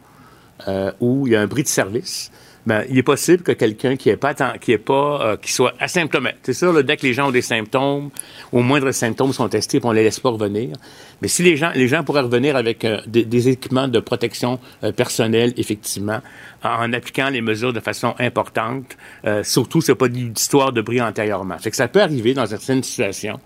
[1.01, 2.33] où il y a un bris de service,
[2.64, 5.75] ben, il est possible que quelqu'un qui est pas qui est pas euh, qui soit
[5.81, 6.40] asymptomatique.
[6.44, 8.11] C'est sûr, dès que les gens ont des symptômes,
[8.53, 10.77] au moindre symptômes sont testés, puis on les laisse pas revenir.
[11.20, 14.92] Mais si les gens les gens pourraient revenir avec euh, des, équipements de protection euh,
[14.92, 16.20] personnelle, effectivement,
[16.62, 18.96] en, appliquant les mesures de façon importante.
[19.42, 21.59] surtout, c'est pas d'histoire de bris antérieurement.
[21.59, 23.40] Fait que ça peut arriver dans certaines situations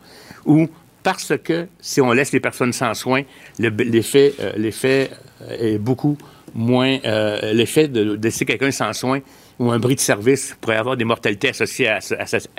[0.44, 0.68] où
[1.02, 3.22] parce que si on laisse les personnes sans soins,
[3.58, 5.10] l'effet l'effet
[5.48, 6.18] est beaucoup
[6.56, 9.20] moins euh, l'effet de, laisser quelqu'un sans soins
[9.58, 12.14] ou un bris de service pourrait avoir des mortalités associées à ce,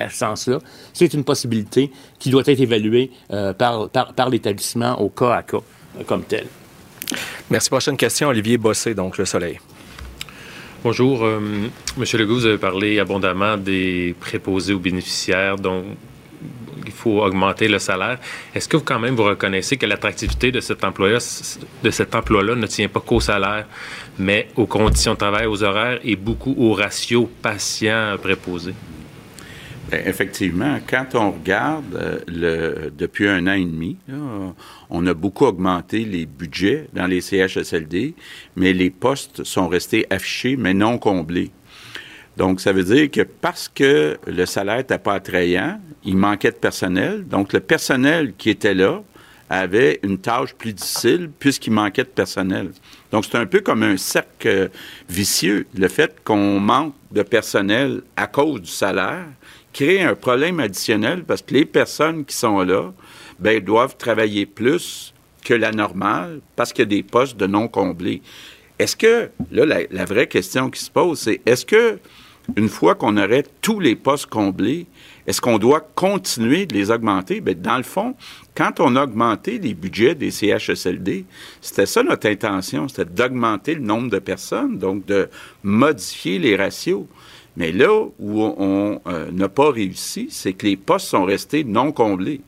[0.09, 0.59] sens-là.
[0.93, 5.57] C'est une possibilité qui doit être évaluée euh, par, par, l'établissement au cas à cas
[5.99, 6.45] euh, comme tel.
[7.49, 7.69] Merci.
[7.69, 9.59] Prochaine question, Olivier Bossé, donc Le Soleil.
[10.83, 11.25] Bonjour.
[11.97, 15.83] Monsieur Legault, vous avez parlé abondamment des préposés aux bénéficiaires, dont
[16.87, 18.19] il faut augmenter le salaire.
[18.55, 22.99] Est-ce que vous, quand même, vous reconnaissez que l'attractivité de cet emploi-là, ne tient pas
[22.99, 23.67] qu'au salaire,
[24.17, 28.73] mais aux conditions de travail, aux horaires et beaucoup au ratio patient préposé?
[29.89, 33.95] Ben, effectivement, quand on regarde euh, depuis un an et demi,
[34.89, 38.13] on a beaucoup augmenté les budgets dans les CHSLD,
[38.57, 41.51] mais les postes sont restés affichés, mais non comblés.
[42.37, 46.55] Donc, ça veut dire que parce que le salaire n'était pas attrayant, il manquait de
[46.55, 47.27] personnel.
[47.27, 49.01] Donc, le personnel qui était là
[49.49, 52.69] avait une tâche plus difficile puisqu'il manquait de personnel.
[53.11, 54.69] Donc, c'est un peu comme un cercle
[55.09, 55.65] vicieux.
[55.75, 59.25] Le fait qu'on manque de personnel à cause du salaire
[59.73, 62.93] crée un problème additionnel parce que les personnes qui sont là,
[63.39, 65.11] ben, doivent travailler plus
[65.43, 68.21] que la normale parce qu'il y a des postes de non comblés.
[68.77, 71.97] Est-ce que, là, la, la vraie question qui se pose, c'est est-ce que
[72.55, 74.87] une fois qu'on aurait tous les postes comblés,
[75.25, 77.41] est-ce qu'on doit continuer de les augmenter?
[77.41, 78.15] Bien, dans le fond,
[78.55, 81.25] quand on a augmenté les budgets des CHSLD,
[81.61, 85.29] c'était ça notre intention, c'était d'augmenter le nombre de personnes, donc de
[85.63, 87.05] modifier les ratios.
[87.57, 91.91] Mais là où on euh, n'a pas réussi, c'est que les postes sont restés non
[91.91, 92.41] comblés.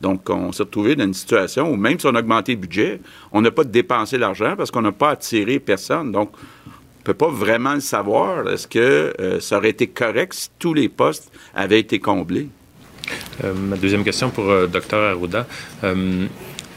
[0.00, 3.00] Donc, on s'est retrouvé dans une situation où même si on a augmenté le budget,
[3.30, 6.10] on n'a pas dépensé l'argent parce qu'on n'a pas attiré personne.
[6.10, 6.32] Donc,
[7.02, 8.48] ne peut pas vraiment le savoir.
[8.48, 12.48] Est-ce que euh, ça aurait été correct si tous les postes avaient été comblés?
[13.42, 15.46] Euh, ma deuxième question pour euh, Dr Arruda.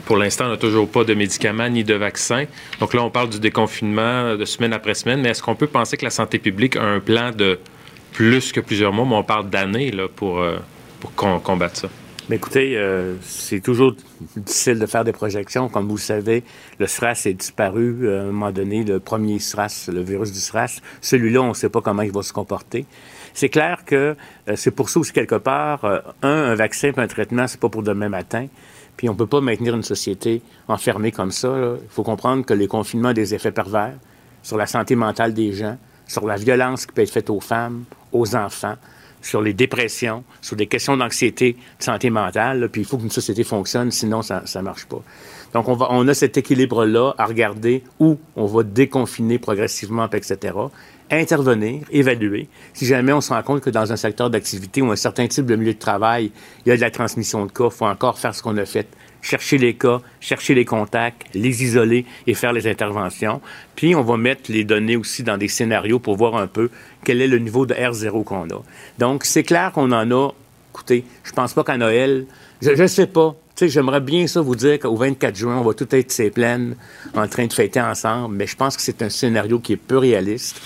[0.06, 2.46] pour l'instant, on n'a toujours pas de médicaments ni de vaccins.
[2.80, 5.96] Donc là, on parle du déconfinement de semaine après semaine, mais est-ce qu'on peut penser
[5.96, 7.60] que la santé publique a un plan de
[8.12, 10.44] plus que plusieurs mois, mais on parle d'années pour,
[11.00, 11.90] pour combattre ça?
[12.28, 13.94] Mais écoutez, euh, c'est toujours
[14.36, 15.70] difficile de faire des projections.
[15.70, 16.44] Comme vous savez,
[16.80, 20.40] le SRAS est disparu euh, à un moment donné, le premier SRAS, le virus du
[20.40, 20.82] SRAS.
[21.02, 22.88] Celui-là, on ne sait pas comment il va se comporter.
[23.36, 24.16] C'est clair que
[24.50, 27.84] euh, c'est pour ça aussi, quelque part, un, un vaccin un traitement, c'est pas pour
[27.84, 28.48] demain matin.
[28.98, 31.76] Puis on ne peut pas maintenir une société enfermée comme ça.
[31.80, 33.94] Il faut comprendre que les confinements ont des effets pervers
[34.42, 37.84] sur la santé mentale des gens, sur la violence qui peut être faite aux femmes,
[38.12, 38.78] aux enfants
[39.26, 42.70] sur les dépressions, sur des questions d'anxiété, de santé mentale.
[42.72, 45.02] puis il faut qu'une société fonctionne, sinon ça ne marche pas.
[45.52, 50.54] Donc on, va, on a cet équilibre-là à regarder où on va déconfiner progressivement, etc.
[51.10, 52.48] intervenir, évaluer.
[52.74, 55.48] Si jamais on se rend compte que dans un secteur d'activité ou un certain type
[55.48, 56.30] de milieu de travail,
[56.64, 58.66] il y a de la transmission de cas, il faut encore faire ce qu'on a
[58.66, 58.88] fait
[59.26, 63.42] chercher les cas, chercher les contacts, les isoler et faire les interventions.
[63.76, 66.70] Puis, on va mettre les données aussi dans des scénarios pour voir un peu
[67.04, 68.62] quel est le niveau de R0 qu'on a.
[69.00, 70.30] Donc, c'est clair qu'on en a.
[70.74, 72.26] Écoutez, je pense pas qu'à Noël,
[72.62, 73.36] je ne sais pas.
[73.56, 76.30] Tu sais, j'aimerais bien ça vous dire qu'au 24 juin, on va tout être ces
[76.30, 76.76] plaines
[77.16, 79.98] en train de fêter ensemble, mais je pense que c'est un scénario qui est peu
[79.98, 80.62] réaliste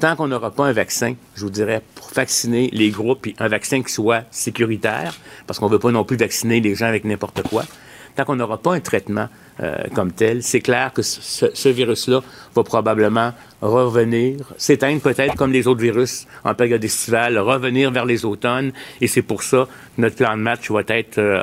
[0.00, 3.48] tant qu'on n'aura pas un vaccin, je vous dirais, pour vacciner les groupes, puis un
[3.48, 5.14] vaccin qui soit sécuritaire,
[5.46, 7.64] parce qu'on ne veut pas non plus vacciner les gens avec n'importe quoi,
[8.14, 9.28] tant qu'on n'aura pas un traitement
[9.60, 12.22] euh, comme tel, c'est clair que ce, virus-là
[12.54, 18.24] va probablement revenir, s'éteindre peut-être comme les autres virus en période estivale, revenir vers les
[18.24, 18.72] automnes.
[19.00, 21.40] Et c'est pour ça que notre plan de match va être euh,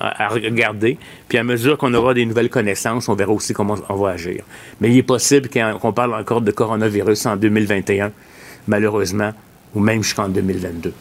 [0.00, 0.98] à, regarder.
[1.28, 4.42] Puis à mesure qu'on aura des nouvelles connaissances, on verra aussi comment on va agir.
[4.80, 8.10] Mais il est possible qu'on parle encore de coronavirus en 2021,
[8.66, 9.32] malheureusement,
[9.74, 10.92] ou même jusqu'en 2022.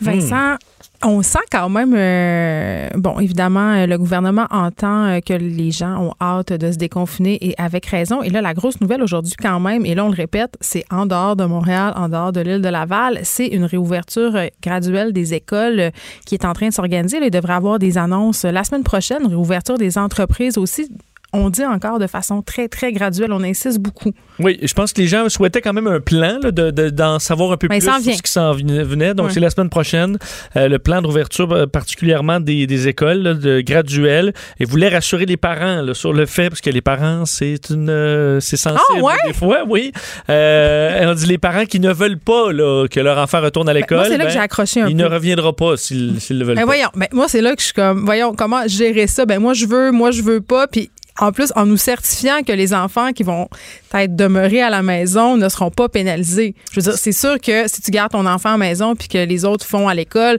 [0.00, 0.56] Vincent,
[1.04, 6.00] on sent quand même, euh, bon, évidemment, euh, le gouvernement entend euh, que les gens
[6.00, 8.22] ont hâte de se déconfiner et avec raison.
[8.22, 11.06] Et là, la grosse nouvelle aujourd'hui, quand même, et là, on le répète, c'est en
[11.06, 15.90] dehors de Montréal, en dehors de l'île de Laval, c'est une réouverture graduelle des écoles
[16.26, 17.18] qui est en train de s'organiser.
[17.22, 20.88] Il devrait avoir des annonces la semaine prochaine, réouverture des entreprises aussi
[21.32, 23.32] on dit encore de façon très, très graduelle.
[23.32, 24.12] On insiste beaucoup.
[24.38, 27.68] Oui, je pense que les gens souhaitaient quand même un plan d'en savoir un peu
[27.68, 29.14] plus sur ce qui s'en venait.
[29.14, 30.18] Donc, c'est la semaine prochaine,
[30.56, 35.94] euh, le plan d'ouverture euh, particulièrement des, écoles de graduelles et voulait rassurer les parents
[35.94, 39.14] sur le fait, parce que les parents, c'est une euh, c'est sensible ah, ouais?
[39.26, 39.92] des fois, oui.
[40.28, 42.52] on dit les parents qui ne veulent pas
[42.88, 44.06] que leur enfant retourne à ben, l'école.
[44.06, 46.62] c'est là que ben, j'ai accroché un il ne reviendra pas s'ils le veulent ben,
[46.62, 46.66] pas.
[46.66, 49.26] Voyons, moi, c'est là que je suis comme, voyons, comment gérer ça?
[49.26, 50.66] Ben, moi, je veux, moi, je veux pas.
[50.66, 53.48] Puis en plus, en nous certifiant que les enfants qui vont
[53.94, 56.54] être demeurés à la maison ne seront pas pénalisés.
[56.70, 59.08] Je veux dire, c'est sûr que si tu gardes ton enfant à la maison puis
[59.08, 60.38] que les autres font à l'école,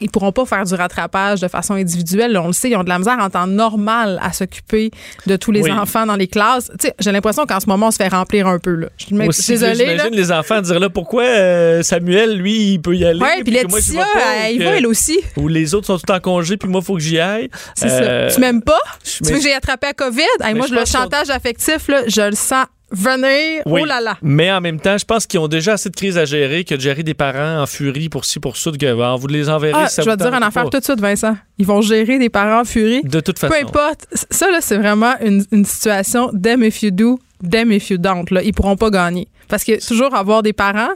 [0.00, 2.36] ils pourront pas faire du rattrapage de façon individuelle.
[2.38, 4.90] on le sait, ils ont de la misère en temps normal à s'occuper
[5.26, 6.70] de tous les enfants dans les classes.
[6.98, 8.74] j'ai l'impression qu'en ce moment, on se fait remplir un peu.
[8.74, 8.88] Là.
[8.98, 9.74] Je suis désolée.
[9.74, 13.20] J'imagine les enfants dire là pourquoi euh, Samuel, lui, il peut y aller.
[13.20, 14.06] Oui, puis Laetitia,
[14.44, 15.18] elle, il va elle aussi.
[15.36, 17.48] Ou les autres sont tout en congé puis moi, il faut que j'y aille.
[17.74, 17.94] C'est ça.
[18.02, 18.80] Euh, tu m'aimes pas?
[19.02, 20.54] Tu veux que j'ai attrapé à COVID?
[20.56, 23.62] moi, je le chantage affectif, là, je le sens venir.
[23.66, 24.16] Oh là là.
[24.22, 26.74] Mais en même temps, je pense qu'ils ont déjà assez de crises à gérer que
[26.74, 29.72] de gérer des parents en furie pour ci, pour ça, que ben, vous les enverrez.
[29.74, 31.36] Ah, je vais te dire une affaire tout de suite, Vincent.
[31.58, 33.02] Ils vont gérer des parents en furie.
[33.02, 33.52] De toute façon.
[33.52, 34.06] Peu importe.
[34.30, 38.26] Ça, là, c'est vraiment une, une situation them if you do, them if you don't.
[38.30, 38.42] Là.
[38.42, 39.28] Ils pourront pas gagner.
[39.48, 40.94] Parce que toujours avoir des parents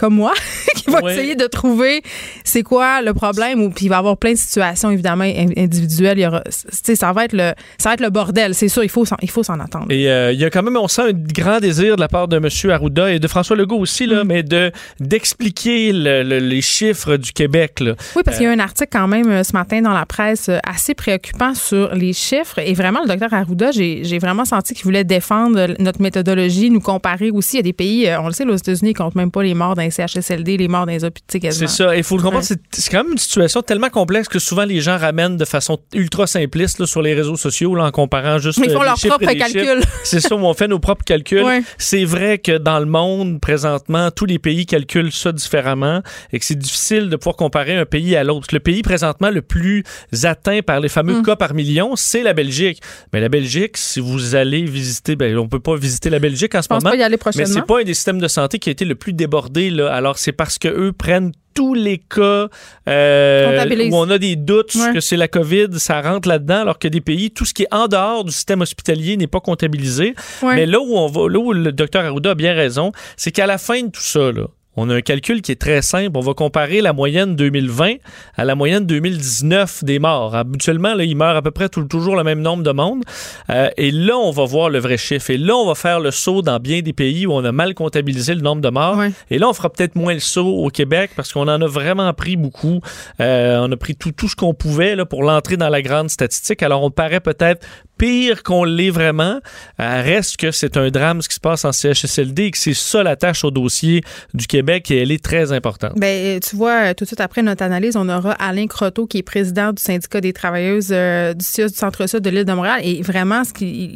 [0.00, 0.32] comme moi
[0.76, 2.02] qui va essayer de trouver
[2.42, 6.18] c'est quoi le problème ou puis il va y avoir plein de situations évidemment individuelles
[6.18, 8.88] il y aura ça va être le ça va être le bordel c'est sûr il
[8.88, 11.12] faut il faut s'en attendre et euh, il y a quand même on sent un
[11.12, 12.70] grand désir de la part de M.
[12.70, 14.26] Arruda et de François Legault aussi là mm.
[14.26, 17.92] mais de d'expliquer les chiffres du Québec là.
[18.16, 20.48] oui parce qu'il y a un article quand même euh, ce matin dans la presse
[20.48, 24.84] euh, assez préoccupant sur les chiffres et vraiment le docteur Arruda j'ai vraiment senti qu'il
[24.84, 28.92] voulait défendre notre méthodologie nous comparer aussi à des pays on le sait aux États-Unis
[28.92, 31.96] ils comptent même pas les morts dans CHSLD, les morts dans les hôpitaux C'est ça.
[31.96, 34.98] Il faut le comprendre, c'est quand même une situation tellement complexe que souvent les gens
[34.98, 38.82] ramènent de façon ultra simpliste sur les réseaux sociaux en comparant juste Mais ils font
[38.82, 39.82] leurs propres calculs.
[40.04, 41.44] C'est ça, on fait nos propres calculs.
[41.78, 46.44] C'est vrai que dans le monde, présentement, tous les pays calculent ça différemment et que
[46.44, 48.48] c'est difficile de pouvoir comparer un pays à l'autre.
[48.52, 49.84] Le pays présentement le plus
[50.22, 51.22] atteint par les fameux mm.
[51.22, 52.80] cas par million, c'est la Belgique.
[53.12, 56.62] Mais la Belgique, si vous allez visiter, ben, on peut pas visiter la Belgique en
[56.62, 56.90] ce moment.
[56.90, 57.48] Pas y aller prochainement.
[57.48, 60.18] Mais c'est pas un des systèmes de santé qui a été le plus débordé alors,
[60.18, 62.48] c'est parce que eux prennent tous les cas
[62.88, 66.88] euh, où on a des doutes que c'est la COVID, ça rentre là-dedans, alors que
[66.88, 70.14] des pays, tout ce qui est en dehors du système hospitalier n'est pas comptabilisé.
[70.42, 73.46] Mais là où on va, là où le docteur Arruda a bien raison, c'est qu'à
[73.46, 76.12] la fin de tout ça, là, on a un calcul qui est très simple.
[76.16, 77.94] On va comparer la moyenne 2020
[78.36, 80.34] à la moyenne 2019 des morts.
[80.34, 83.02] Habituellement, là, il meurt à peu près toujours le même nombre de monde.
[83.50, 85.30] Euh, et là, on va voir le vrai chiffre.
[85.30, 87.74] Et là, on va faire le saut dans bien des pays où on a mal
[87.74, 89.02] comptabilisé le nombre de morts.
[89.30, 92.12] Et là, on fera peut-être moins le saut au Québec parce qu'on en a vraiment
[92.14, 92.80] pris beaucoup.
[93.20, 96.10] Euh, on a pris tout, tout ce qu'on pouvait là, pour l'entrée dans la grande
[96.10, 96.62] statistique.
[96.62, 97.66] Alors, on paraît peut-être
[98.00, 99.40] pire qu'on l'est vraiment.
[99.78, 102.74] Euh, reste que c'est un drame ce qui se passe en CHSLD et que c'est
[102.74, 105.92] ça la tâche au dossier du Québec et elle est très importante.
[105.96, 109.22] Ben, tu vois, tout de suite après notre analyse, on aura Alain Croteau qui est
[109.22, 113.50] président du syndicat des travailleuses euh, du Centre-Sud de l'île de Montréal et vraiment, ce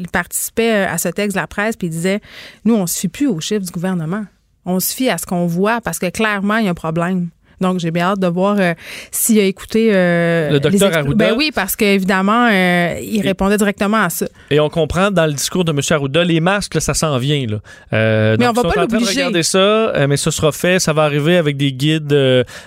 [0.09, 2.21] participait euh, à ce texte de la presse puis il disait,
[2.67, 4.27] nous, on se fie plus aux chiffres du gouvernement.
[4.67, 7.29] On se fie à ce qu'on voit parce que clairement, il y a un problème.
[7.64, 8.74] Donc, j'ai bien hâte de voir euh,
[9.11, 11.14] s'il a écouté euh, le docteur Arruda.
[11.14, 14.27] Ben oui, parce qu'évidemment, euh, il répondait directement à ça.
[14.50, 15.81] Et on comprend dans le discours de M.
[15.90, 17.46] Arruda, les masques, ça s'en vient.
[17.46, 18.37] Là.
[18.38, 19.22] mais on va pas l'obliger.
[19.22, 20.79] regarder ça, mais ce sera fait.
[20.79, 22.14] Ça va arriver avec des guides.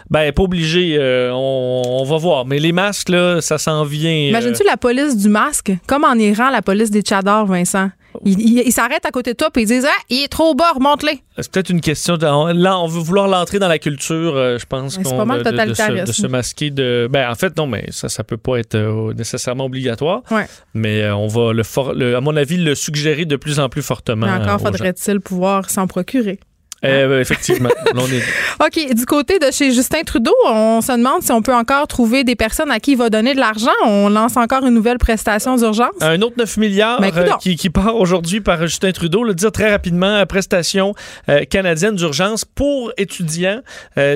[0.10, 0.98] ben, pas obligé.
[1.32, 2.46] On, on, va voir.
[2.48, 4.30] Mais les masques, là, ça s'en vient.
[4.30, 5.72] Imagines-tu la police du masque?
[5.86, 7.92] Comme en Iran, la police des tchadors, Vincent.
[8.26, 11.22] Ils s'arrêtent à côté de toi et ils disent Ah, il est trop bas, remonte-les.
[11.38, 12.18] C'est peut-être une question.
[12.18, 14.96] De, là, on veut vouloir l'entrer dans la culture, euh, je pense.
[14.96, 17.08] C'est pas mal de, de, se, masquer de.
[17.12, 20.24] Ben, en fait, non, mais ça, ça peut pas être euh, nécessairement obligatoire.
[20.74, 24.26] Mais euh, on va, le, à mon avis, le suggérer de plus en plus fortement.
[24.26, 26.40] Mais encore faudrait-il pouvoir s'en procurer.
[26.86, 27.70] Euh, effectivement.
[27.96, 28.94] OK.
[28.94, 32.36] Du côté de chez Justin Trudeau, on se demande si on peut encore trouver des
[32.36, 33.72] personnes à qui il va donner de l'argent.
[33.84, 35.94] On lance encore une nouvelle prestation d'urgence.
[36.02, 39.24] Un autre 9 milliards ben, euh, qui, qui, part aujourd'hui par Justin Trudeau.
[39.24, 40.94] Le dire très rapidement, prestation
[41.30, 43.62] euh, canadienne d'urgence pour étudiants.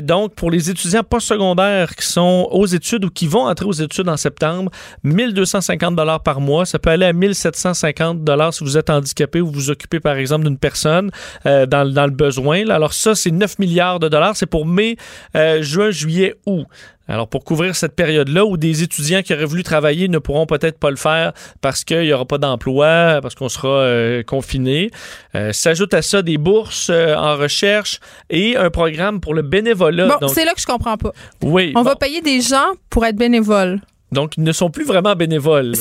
[0.04, 4.08] donc, pour les étudiants postsecondaires qui sont aux études ou qui vont entrer aux études
[4.08, 4.72] en septembre,
[5.04, 6.66] 1250 dollars par mois.
[6.66, 10.16] Ça peut aller à 1750 dollars si vous êtes handicapé ou vous vous occupez, par
[10.16, 11.10] exemple, d'une personne
[11.46, 14.36] dans, dans le besoin alors ça, c'est 9 milliards de dollars.
[14.36, 14.98] C'est pour mai,
[15.36, 16.66] euh, juin, juillet, août.
[17.08, 20.78] Alors, pour couvrir cette période-là où des étudiants qui auraient voulu travailler ne pourront peut-être
[20.78, 24.92] pas le faire parce qu'il n'y aura pas d'emploi, parce qu'on sera euh, confiné.
[25.36, 30.18] Euh, s'ajoute à ça des bourses en recherche et un programme pour le bénévolat.
[30.20, 31.12] Bon, c'est là que je comprends pas.
[31.42, 31.74] Oui.
[31.76, 33.82] On va payer des gens pour être bénévoles.
[34.12, 35.74] Donc, ils ne sont plus vraiment bénévoles.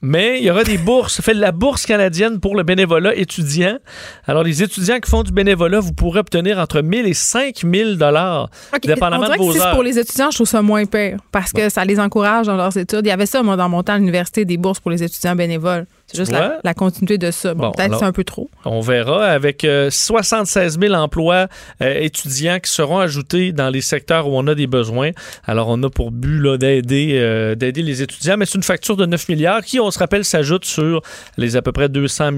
[0.00, 1.14] Mais il y aura des bourses.
[1.16, 3.78] Ça fait de la bourse canadienne pour le bénévolat étudiant.
[4.26, 8.48] Alors, les étudiants qui font du bénévolat, vous pourrez obtenir entre 1000 et 5000 dollars,
[8.82, 11.84] dépendamment de vos que pour les étudiants, je trouve ça moins pire parce que ça
[11.84, 13.00] les encourage dans leurs études.
[13.04, 15.34] Il y avait ça, moi, dans mon temps à l'université, des bourses pour les étudiants
[15.34, 15.86] bénévoles.
[16.10, 17.52] C'est juste la, continuité de ça.
[17.52, 18.48] Bon, peut-être c'est un peu trop.
[18.64, 19.26] On verra.
[19.26, 21.48] Avec 76 euh, 000 emplois
[21.82, 25.10] euh, étudiants qui seront ajoutés dans les secteurs où on a des besoins.
[25.46, 29.04] Alors, on a pour but d'aider euh, d'aider les étudiants, mais c'est une facture de
[29.04, 31.02] 9 milliards qui, on se rappelle, s'ajoute sur
[31.36, 32.30] les à peu près 200,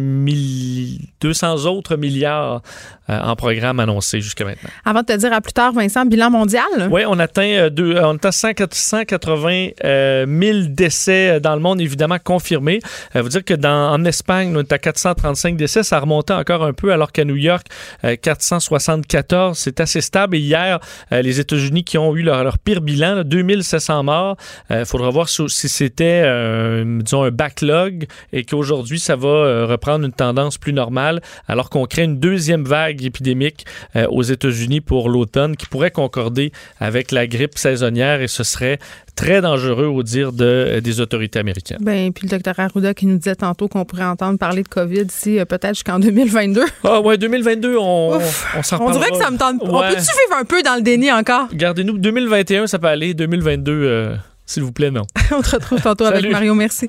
[1.21, 2.63] 200 autres milliards
[3.09, 4.71] en programme annoncés jusqu'à maintenant.
[4.85, 6.65] Avant de te dire à plus tard, Vincent, bilan mondial?
[6.91, 12.81] Oui, on atteint, deux, on atteint 180 000 décès dans le monde, évidemment confirmés.
[13.15, 15.83] vous dire que en Espagne, on est à 435 décès.
[15.83, 17.67] Ça remontait encore un peu, alors qu'à New York,
[18.03, 19.51] 474.
[19.51, 20.37] Euh, c'est assez stable.
[20.37, 20.81] Et hier,
[21.13, 24.37] euh, les États-Unis qui ont eu leur, pire bilan, 2700 morts.
[24.71, 26.23] Il euh, faudra voir si, c'était,
[26.85, 32.05] disons, un backlog et qu'aujourd'hui, ça va reprendre une tendance plus normale, alors qu'on crée
[32.05, 33.65] une deuxième vague épidémique
[34.09, 38.79] aux États-Unis pour l'automne qui pourrait concorder avec la grippe saisonnière et ce serait
[39.21, 41.79] très dangereux au dire de, des autorités américaines.
[41.81, 45.03] Ben, puis le docteur Arruda qui nous disait tantôt qu'on pourrait entendre parler de COVID
[45.03, 46.65] ici euh, peut-être jusqu'en 2022.
[46.85, 48.19] Ah ouais, 2022, on,
[48.57, 49.57] on s'en On dirait que ça me tente.
[49.61, 51.49] On peut-tu vivre un peu dans le déni encore?
[51.53, 53.13] Gardez-nous, 2021, ça peut aller.
[53.15, 55.03] 2022, euh, s'il vous plaît, non.
[55.31, 56.55] on te retrouve tantôt avec Mario.
[56.55, 56.89] Merci.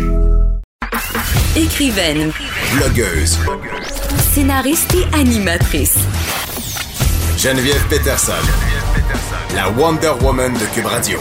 [1.81, 2.31] Écrivaine.
[2.75, 3.39] Blogueuse.
[4.35, 5.97] Scénariste et animatrice.
[7.39, 8.33] Geneviève Peterson.
[9.55, 11.19] La Wonder Woman de Cube Radio.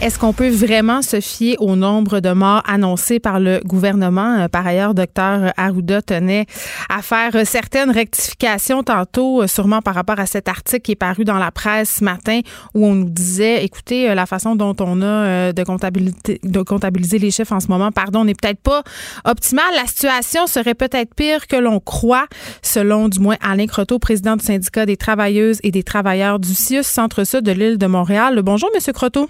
[0.00, 4.40] Est-ce qu'on peut vraiment se fier au nombre de morts annoncés par le gouvernement?
[4.40, 6.46] Euh, par ailleurs, docteur Arruda tenait
[6.90, 11.24] à faire certaines rectifications tantôt, euh, sûrement par rapport à cet article qui est paru
[11.24, 12.40] dans la presse ce matin
[12.74, 17.52] où on nous disait, écoutez, euh, la façon dont on a de, comptabiliser, les chiffres
[17.52, 18.82] en ce moment, pardon, n'est peut-être pas
[19.24, 19.72] optimale.
[19.76, 22.26] La situation serait peut-être pire que l'on croit,
[22.62, 26.82] selon du moins Alain Croteau, président du syndicat des travailleuses et des travailleurs du CIUS,
[26.82, 28.42] Centre-Sud de l'île de Montréal.
[28.42, 29.28] Bonjour, Monsieur Croteau.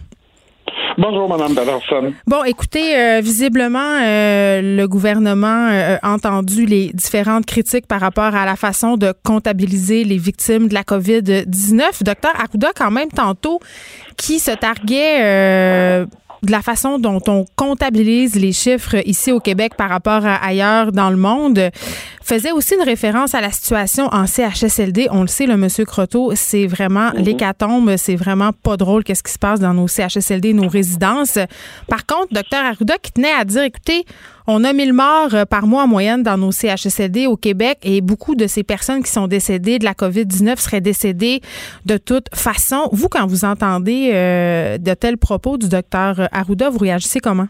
[0.96, 2.12] Bonjour, Mme Dalarson.
[2.26, 8.34] Bon, écoutez, euh, visiblement, euh, le gouvernement euh, a entendu les différentes critiques par rapport
[8.34, 12.02] à la façon de comptabiliser les victimes de la COVID-19.
[12.02, 13.58] Docteur Arruda, quand même, tantôt,
[14.16, 16.06] qui se targuait
[16.44, 20.92] de la façon dont on comptabilise les chiffres ici au Québec par rapport à ailleurs
[20.92, 21.70] dans le monde.
[22.24, 25.08] Faisait aussi une référence à la situation en CHSLD.
[25.10, 27.22] On le sait, le monsieur Croteau, c'est vraiment Mhm.
[27.22, 27.94] l'hécatombe.
[27.96, 31.38] C'est vraiment pas drôle qu'est-ce qui se passe dans nos CHSLD, nos résidences.
[31.88, 34.04] Par contre, docteur Arruda qui tenait à dire, écoutez,
[34.46, 38.00] on a 1000 morts euh, par mois en moyenne dans nos CHSLD au Québec et
[38.00, 41.40] beaucoup de ces personnes qui sont décédées de la COVID-19 seraient décédées
[41.86, 42.88] de toute façon.
[42.92, 47.48] Vous, quand vous entendez euh, de tels propos du docteur Arruda, vous réagissez comment?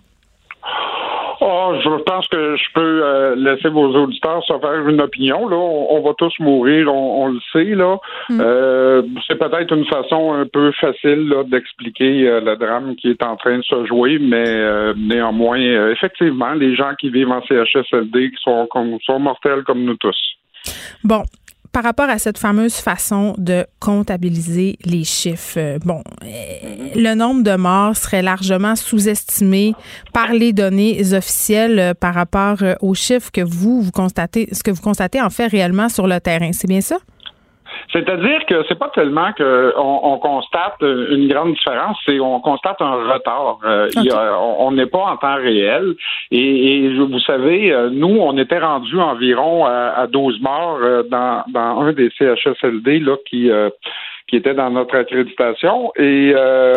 [1.47, 5.47] Oh, je pense que je peux euh, laisser vos auditeurs se faire une opinion.
[5.47, 7.75] Là, on, on va tous mourir, on, on le sait.
[7.75, 7.99] Là,
[8.31, 13.23] Euh, c'est peut-être une façon un peu facile là, d'expliquer euh, le drame qui est
[13.23, 15.59] en train de se jouer, mais néanmoins,
[15.91, 20.17] effectivement, les gens qui vivent en CHSLD qui sont comme sont mortels comme nous tous.
[21.05, 21.25] Bon,
[21.75, 26.29] par rapport à cette fameuse façon de comptabiliser les chiffres, euh, bon, euh,
[26.95, 29.75] le nombre de morts serait largement sous-estimé
[30.13, 34.71] par les données officielles euh, par rapport aux chiffres que vous, vous constatez, ce que
[34.71, 36.53] vous constatez en fait réellement sur le terrain.
[36.53, 36.99] C'est bien ça?
[37.93, 42.81] C'est-à-dire que c'est pas tellement que on, on constate une grande différence, c'est on constate
[42.81, 43.59] un retard.
[43.65, 45.95] Euh, a- on n'est pas en temps réel.
[46.31, 51.03] Et, et vous savez, euh, nous, on était rendu environ à, à 12 morts euh,
[51.05, 53.71] dans, dans un des CHSLD là qui euh,
[54.27, 55.93] qui était dans notre accréditation.
[55.97, 56.73] Et euh,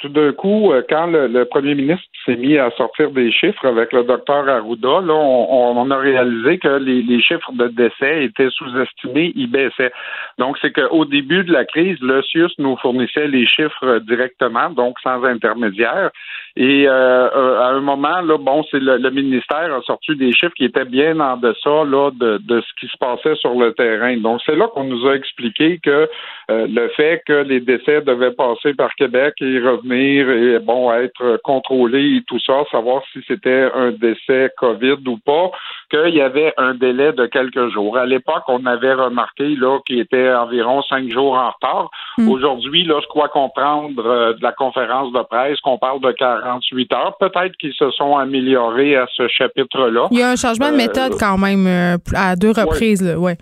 [0.00, 3.66] tout d'un coup, euh, quand le, le premier ministre s'est mis à sortir des chiffres
[3.66, 8.24] avec le docteur Arruda, là, on, on a réalisé que les, les chiffres de décès
[8.24, 9.92] étaient sous-estimés, ils baissaient.
[10.38, 14.98] Donc, c'est qu'au début de la crise, le CIUS nous fournissait les chiffres directement, donc
[15.00, 16.10] sans intermédiaire.
[16.56, 20.32] Et euh, euh, à un moment, là, bon, c'est le, le ministère a sorti des
[20.32, 23.72] chiffres qui étaient bien en deçà là, de, de ce qui se passait sur le
[23.72, 24.16] terrain.
[24.18, 26.08] Donc, c'est là qu'on nous a expliqué que
[26.50, 31.40] euh, le fait que les décès devaient passer par Québec et revenir et bon être
[31.42, 35.50] contrôlés et tout ça, savoir si c'était un décès COVID ou pas,
[35.90, 37.96] qu'il y avait un délai de quelques jours.
[37.96, 41.90] À l'époque, on avait remarqué là qu'il était environ cinq jours en retard.
[42.28, 46.92] Aujourd'hui, là, je crois comprendre euh, de la conférence de presse qu'on parle de 48
[46.92, 47.16] heures.
[47.18, 50.08] Peut-être qu'ils se sont améliorés à ce chapitre-là.
[50.10, 53.18] Il y a un changement de Euh, méthode quand même euh, à deux reprises, là,
[53.18, 53.36] ouais.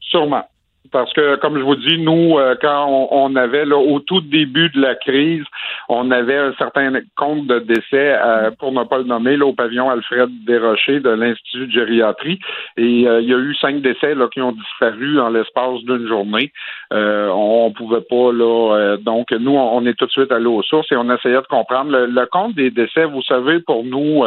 [0.00, 0.44] Sûrement.
[0.92, 4.70] Parce que, comme je vous dis, nous, euh, quand on, avait, là, au tout début
[4.70, 5.44] de la crise,
[5.88, 9.52] on avait un certain compte de décès, euh, pour ne pas le nommer, là, au
[9.52, 12.38] pavillon Alfred Desrochers de l'Institut de gériatrie.
[12.76, 16.06] Et euh, il y a eu cinq décès là, qui ont disparu en l'espace d'une
[16.06, 16.52] journée.
[16.90, 18.96] On pouvait pas, là.
[18.98, 21.90] donc, nous, on, est tout de suite allé aux sources et on essayait de comprendre.
[21.90, 24.24] Le, compte des décès, vous savez, pour nous,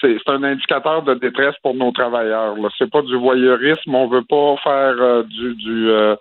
[0.00, 2.54] c'est un indicateur de détresse pour nos travailleurs.
[2.78, 3.94] C'est pas du voyeurisme.
[3.94, 6.16] On veut pas faire du, du euh,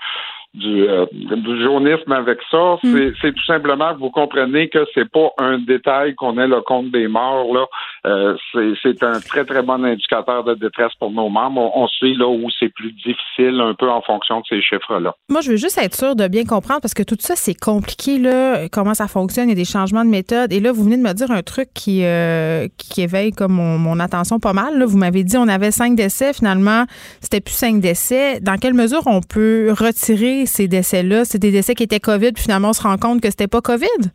[0.58, 2.78] du, euh, du jaunisme avec ça.
[2.84, 6.62] C'est c'est tout simplement que vous comprenez que c'est pas un détail qu'on ait le
[6.62, 7.54] compte des morts.
[7.54, 7.66] là.
[8.06, 8.36] Euh,
[8.82, 11.62] c'est un très, très bon indicateur de détresse pour nos membres.
[11.76, 15.14] On, on sait là où c'est plus difficile un peu en fonction de ces chiffres-là.
[15.30, 18.18] Moi, je veux juste être sûre de bien comprendre parce que tout ça, c'est compliqué,
[18.18, 19.50] là, comment ça fonctionne.
[19.50, 20.52] Il y a des changements de méthode.
[20.54, 23.78] Et là, vous venez de me dire un truc qui, euh, qui éveille comme mon,
[23.78, 24.78] mon attention pas mal.
[24.80, 24.86] là.
[24.86, 26.34] Vous m'avez dit on avait cinq décès.
[26.34, 26.86] Finalement,
[27.22, 28.40] c'était plus cinq décès.
[28.42, 31.26] Dans quelle mesure on peut retirer ces décès-là?
[31.26, 33.62] C'est des décès qui étaient COVID, puis finalement, on se rend compte que c'était pas
[33.62, 34.12] COVID?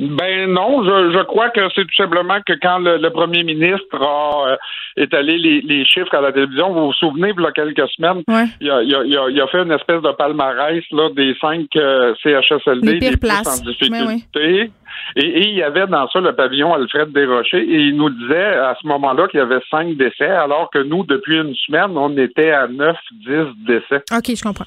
[0.00, 4.00] Ben non, je, je crois que c'est tout simplement que quand le, le premier ministre
[4.00, 4.56] a euh,
[4.96, 8.22] étalé les, les chiffres à la télévision, vous vous souvenez, il y a quelques semaines,
[8.62, 11.36] il, a, il, a, il, a, il a fait une espèce de palmarès là, des
[11.38, 14.70] cinq euh, CHSLD Les les, plus en difficulté.
[15.16, 18.54] Et, et il y avait dans ça le pavillon Alfred Desrochers et il nous disait
[18.56, 22.16] à ce moment-là qu'il y avait cinq décès, alors que nous, depuis une semaine, on
[22.16, 22.96] était à neuf,
[23.26, 24.02] dix décès.
[24.16, 24.64] OK, je comprends.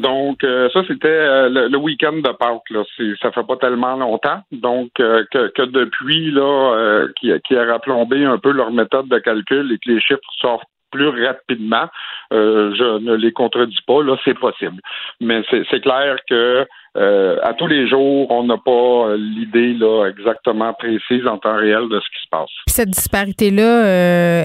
[0.00, 2.70] Donc, euh, ça, c'était euh, le, le week-end de Pâques.
[2.70, 2.84] Là.
[3.20, 4.40] Ça fait pas tellement longtemps.
[4.50, 9.18] Donc, euh, que, que depuis, là, qui, qui a raplombé un peu leur méthode de
[9.18, 11.86] calcul et que les chiffres sortent plus rapidement,
[12.32, 14.80] je ne les contredis pas, là, c'est possible.
[15.20, 21.24] Mais c'est, clair que à tous les jours, on n'a pas l'idée là exactement précise
[21.28, 22.50] en temps réel de ce qui se passe.
[22.66, 23.84] Cette disparité-là,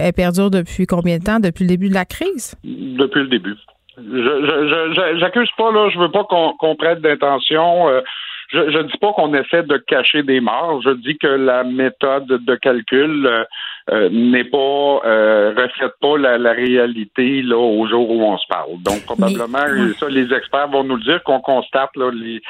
[0.06, 1.40] elle perdure depuis combien de temps?
[1.40, 2.56] Depuis le début de la crise?
[2.64, 3.56] Depuis le début.
[3.98, 7.90] Je, je, je, j'accuse pas là, je veux pas qu'on, prête d'intention.
[7.90, 8.02] Euh,
[8.50, 10.82] je, je dis pas qu'on essaie de cacher des morts.
[10.84, 13.44] Je dis que la méthode de calcul euh,
[13.92, 18.48] euh, n'est pas euh, reflète pas la, la, réalité là au jour où on se
[18.48, 18.82] parle.
[18.84, 22.42] Donc probablement Mais, ça, les experts vont nous le dire qu'on constate là les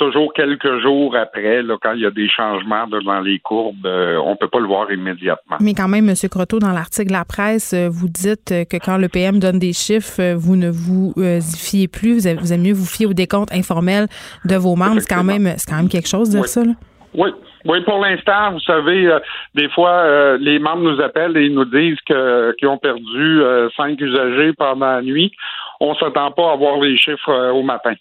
[0.00, 4.16] toujours quelques jours après, là, quand il y a des changements dans les courbes, euh,
[4.24, 5.56] on peut pas le voir immédiatement.
[5.60, 6.14] Mais quand même, M.
[6.30, 9.72] Croteau, dans l'article de la presse, euh, vous dites que quand le PM donne des
[9.72, 13.52] chiffres, euh, vous ne vous y fiez plus, vous, aimez mieux vous fier au décompte
[13.52, 14.06] informel
[14.44, 15.00] de vos membres.
[15.00, 16.48] C'est quand même, c'est quand même quelque chose de dire oui.
[16.48, 16.64] ça.
[16.64, 16.72] Là.
[17.14, 17.30] Oui,
[17.64, 19.18] Oui, pour l'instant, vous savez, euh,
[19.54, 23.42] des fois, euh, les membres nous appellent et ils nous disent que qu'ils ont perdu
[23.42, 25.32] euh, cinq usagers pendant la nuit.
[25.80, 27.94] On s'attend pas à voir les chiffres au matin.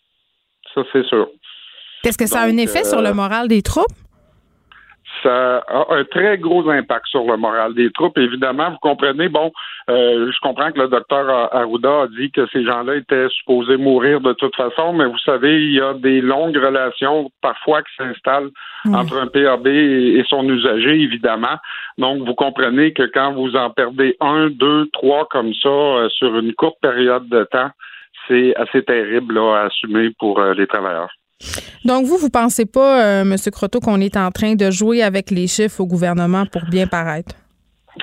[0.74, 1.28] Ça, c'est sûr.
[2.04, 3.94] Est-ce que ça a un effet sur le moral des troupes?
[5.24, 8.18] ça a un très gros impact sur le moral des troupes.
[8.18, 9.52] Évidemment, vous comprenez, bon,
[9.90, 14.22] euh, je comprends que le docteur Arruda a dit que ces gens-là étaient supposés mourir
[14.22, 18.52] de toute façon, mais vous savez, il y a des longues relations parfois qui s'installent
[18.94, 21.58] entre un PAB et, son usager, évidemment.
[21.98, 26.38] Donc, vous comprenez que quand vous en perdez un, deux, trois comme ça euh, sur
[26.38, 27.72] une courte période de temps,
[28.28, 31.10] c'est assez terrible à assumer pour euh, les travailleurs.
[31.86, 33.36] Donc, vous, vous pensez pas, euh, M.
[33.52, 37.36] Croteau, qu'on est en train de jouer avec les chiffres au gouvernement pour bien paraître?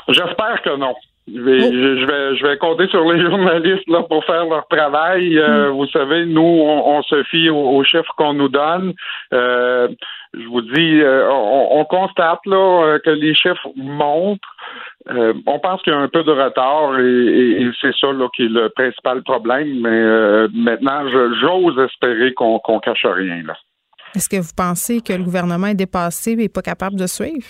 [0.08, 0.94] J'espère que non.
[1.28, 2.36] Je vais, oh.
[2.36, 5.38] je vais, compter sur les journalistes là pour faire leur travail.
[5.38, 5.76] Euh, hmm.
[5.76, 8.94] Vous savez, nous, on, se fie aux, chiffres qu'on nous donne.
[9.32, 9.88] Euh,
[10.34, 14.56] je vous dis, on, constate là que les chiffres montrent.
[15.08, 18.42] Euh, on pense qu'il y a un peu de retard et, c'est ça là, qui
[18.42, 19.80] est le principal problème.
[19.80, 21.08] Mais euh, maintenant,
[21.40, 23.42] j'ose espérer qu'on ne cache rien.
[23.44, 23.56] là.
[24.14, 27.46] Est-ce que vous pensez que le gouvernement est dépassé et pas capable de suivre?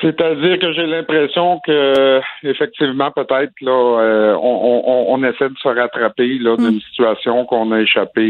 [0.00, 6.56] C'est-à-dire que j'ai l'impression que effectivement peut-être là euh, on, essaie de se rattraper là
[6.56, 6.80] d'une hmm.
[6.80, 8.22] situation qu'on a échappé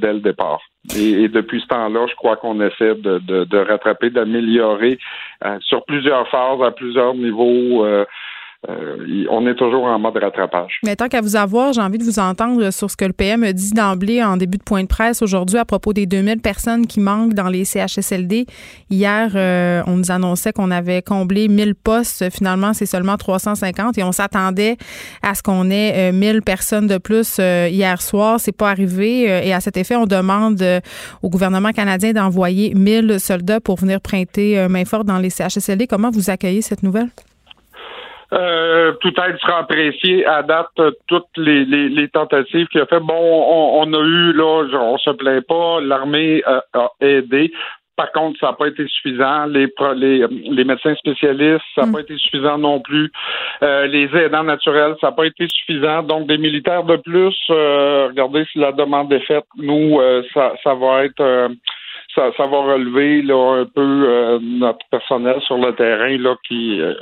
[0.00, 0.60] dès le départ.
[0.96, 4.98] Et, depuis ce temps-là, je crois qu'on essaie de, de, rattraper, d'améliorer
[5.44, 7.84] euh, sur plusieurs phases, à plusieurs niveaux.
[8.68, 10.80] Euh, euh, on est toujours en mode rattrapage.
[10.84, 13.50] Mais tant qu'à vous avoir, j'ai envie de vous entendre sur ce que le PM
[13.52, 17.00] dit d'emblée en début de point de presse aujourd'hui à propos des 2000 personnes qui
[17.00, 18.46] manquent dans les CHSLD.
[18.90, 22.28] Hier, euh, on nous annonçait qu'on avait comblé 1000 postes.
[22.30, 24.76] Finalement, c'est seulement 350 et on s'attendait
[25.22, 28.40] à ce qu'on ait 1000 euh, personnes de plus hier soir.
[28.40, 30.62] C'est pas arrivé et à cet effet, on demande
[31.22, 35.86] au gouvernement canadien d'envoyer 1000 soldats pour venir prêter main forte dans les CHSLD.
[35.86, 37.08] Comment vous accueillez cette nouvelle?
[38.32, 40.68] Euh, tout aide sera apprécié à date
[41.08, 43.00] toutes les, les, tentatives qu'il a fait.
[43.00, 47.52] Bon, on, a eu là, on se plaît pas, l'armée a, aidé.
[47.96, 49.46] Par contre, ça n'a pas été suffisant.
[49.46, 49.66] Les,
[49.96, 51.92] les, les médecins spécialistes, ça n'a mm.
[51.92, 53.10] pas été suffisant non plus.
[53.62, 56.02] Euh, les aidants naturels, ça n'a pas été suffisant.
[56.02, 59.44] Donc, des militaires de plus, euh, regardez si la demande est faite.
[59.56, 60.00] Nous,
[60.32, 61.50] ça, ça va être
[62.14, 66.80] ça, ça va relever là, un peu euh, notre personnel sur le terrain là, qui
[66.80, 66.94] euh,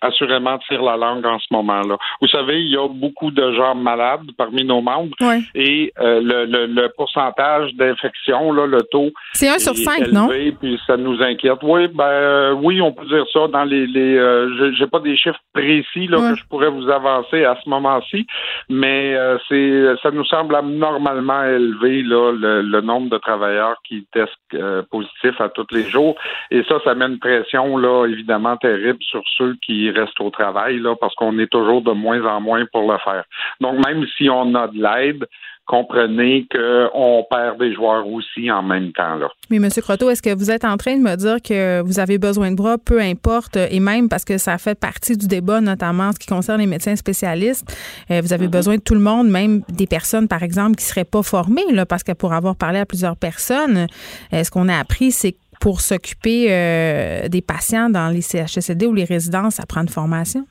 [0.00, 1.96] assurément tire la langue en ce moment-là.
[2.20, 5.16] Vous savez, il y a beaucoup de gens malades parmi nos membres
[5.54, 9.10] et euh, le, le, le, pourcentage d'infection, là, le taux.
[9.32, 10.28] C'est un sur cinq, non?
[10.60, 11.58] Puis ça nous inquiète.
[11.62, 13.48] Oui, ben oui, on peut dire ça.
[13.48, 17.56] Dans les, les j'ai pas des chiffres précis là, que je pourrais vous avancer à
[17.62, 18.26] ce moment-ci,
[18.68, 19.16] mais
[19.48, 24.30] c'est ça nous semble normalement élevé là, le, le nombre de travailleurs qui testent
[24.60, 26.14] euh, positif à tous les jours.
[26.50, 30.78] Et ça, ça met une pression, là, évidemment, terrible sur ceux qui restent au travail,
[30.78, 33.24] là, parce qu'on est toujours de moins en moins pour le faire.
[33.60, 35.26] Donc, même si on a de l'aide,
[35.70, 39.14] comprenez qu'on perd des joueurs aussi en même temps.
[39.14, 39.28] Là.
[39.50, 39.68] Mais M.
[39.80, 42.56] Croteau, est-ce que vous êtes en train de me dire que vous avez besoin de
[42.56, 46.18] bras, peu importe, et même parce que ça fait partie du débat, notamment en ce
[46.18, 47.72] qui concerne les médecins spécialistes,
[48.10, 48.50] euh, vous avez mm-hmm.
[48.50, 51.62] besoin de tout le monde, même des personnes, par exemple, qui ne seraient pas formées,
[51.70, 53.86] là, parce que pour avoir parlé à plusieurs personnes,
[54.32, 58.86] euh, ce qu'on a appris, c'est que pour s'occuper euh, des patients dans les CHSLD
[58.86, 60.46] ou les résidences, ça prend une formation?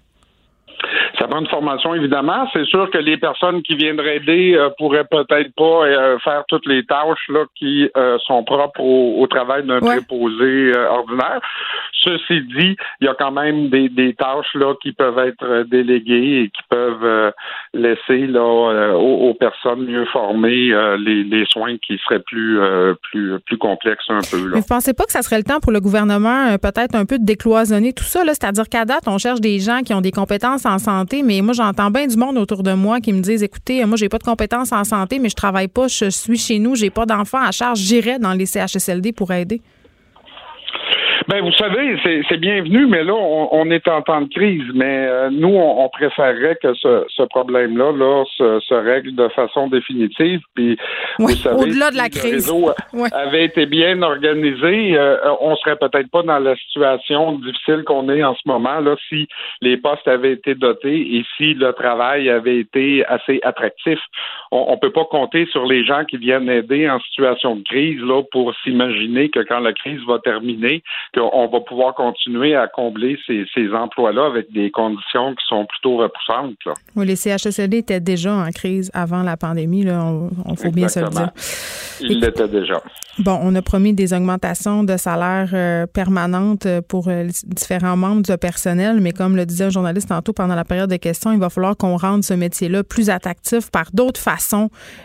[1.19, 2.47] Ça prend une formation, évidemment.
[2.53, 6.65] C'est sûr que les personnes qui viendraient aider euh, pourraient peut-être pas euh, faire toutes
[6.65, 11.41] les tâches là, qui euh, sont propres au, travail d'un préposé ordinaire.
[12.01, 16.43] Ceci dit, il y a quand même des, des, tâches là qui peuvent être déléguées
[16.43, 17.33] et qui peuvent
[17.73, 22.59] laisser là aux, personnes mieux formées les, les, soins qui seraient plus
[23.11, 24.37] plus plus complexes un peu.
[24.37, 24.51] Là.
[24.55, 27.19] Mais vous pensez pas que ça serait le temps pour le gouvernement peut-être un peu
[27.19, 30.11] de décloisonner tout ça là, c'est-à-dire qu'à date on cherche des gens qui ont des
[30.11, 33.43] compétences en santé mais moi, j'entends bien du monde autour de moi qui me disent
[33.43, 36.59] écoutez, moi, j'ai pas de compétences en santé, mais je travaille pas, je suis chez
[36.59, 39.61] nous, j'ai pas d'enfants à charge, j'irai dans les CHSLD pour aider.
[41.29, 41.95] Ben, vous savez,
[42.27, 44.63] c'est bienvenu, mais là, on, est en temps de crise.
[44.73, 50.39] Mais euh, nous, on, préférerait que ce, problème-là là, se, règle de façon définitive.
[50.55, 50.75] Puis,
[51.19, 52.49] au-delà de la crise.
[52.49, 52.71] Le réseau
[53.11, 58.23] avait été bien organisé, euh, on serait peut-être pas dans la situation difficile qu'on est
[58.23, 59.27] en ce moment là si
[59.61, 63.99] les postes avaient été dotés et si le travail avait été assez attractif.
[64.51, 67.99] On, ne peut pas compter sur les gens qui viennent aider en situation de crise
[68.01, 70.81] là pour s'imaginer que quand la crise va terminer,
[71.13, 75.97] qu'on va pouvoir continuer à combler ces, ces emplois-là avec des conditions qui sont plutôt
[75.97, 76.57] repoussantes.
[76.65, 76.73] Là.
[76.95, 80.87] Oui, les CHSLD étaient déjà en crise avant la pandémie, là, on, on faut bien
[80.87, 81.29] se le dire.
[82.01, 82.81] Ils l'étaient déjà.
[83.19, 88.37] Bon, on a promis des augmentations de salaire euh, permanentes pour euh, différents membres du
[88.37, 91.49] personnel, mais comme le disait un journaliste tantôt pendant la période de questions, il va
[91.49, 94.38] falloir qu'on rende ce métier-là plus attractif par d'autres façons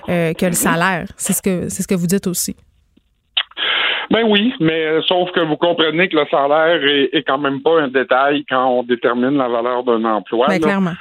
[0.09, 1.07] euh, que le salaire.
[1.17, 2.57] C'est ce que c'est ce que vous dites aussi.
[4.11, 7.81] Ben oui, mais euh, sauf que vous comprenez que le salaire est, quand même pas
[7.81, 10.47] un détail quand on détermine la valeur d'un emploi.
[10.49, 10.93] Ben, clairement.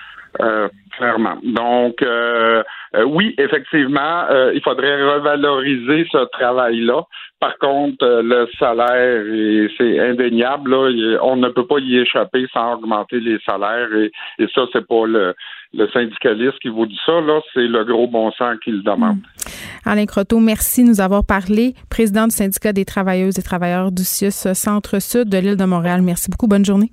[0.41, 0.67] Euh,
[0.97, 1.37] clairement.
[1.43, 2.63] Donc, euh,
[3.05, 7.03] oui, effectivement, il faudrait revaloriser ce travail-là.
[7.43, 10.71] Par contre, le salaire, c'est indéniable.
[10.71, 13.93] Là, on ne peut pas y échapper sans augmenter les salaires.
[13.93, 15.35] Et, et ça, c'est pas le,
[15.73, 19.17] le syndicaliste qui vous dit ça, là, c'est le gros bon sens qu'il demande.
[19.17, 19.89] Hmm.
[19.89, 21.73] Alain Croteau, merci de nous avoir parlé.
[21.89, 26.01] Président du syndicat des travailleuses et travailleurs du CIUS Centre-Sud de l'île de Montréal.
[26.01, 26.47] Merci beaucoup.
[26.47, 26.91] Bonne journée.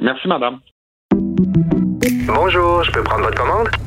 [0.00, 0.60] Merci, madame.
[1.12, 3.66] Bonjour, je peux prendre votre commande?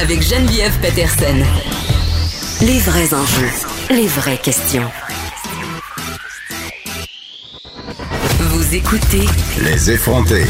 [0.00, 1.42] Avec Geneviève Peterson.
[2.60, 3.50] Les vrais enjeux,
[3.90, 4.88] les vraies questions.
[8.42, 9.26] Vous écoutez
[9.62, 10.44] Les effronter.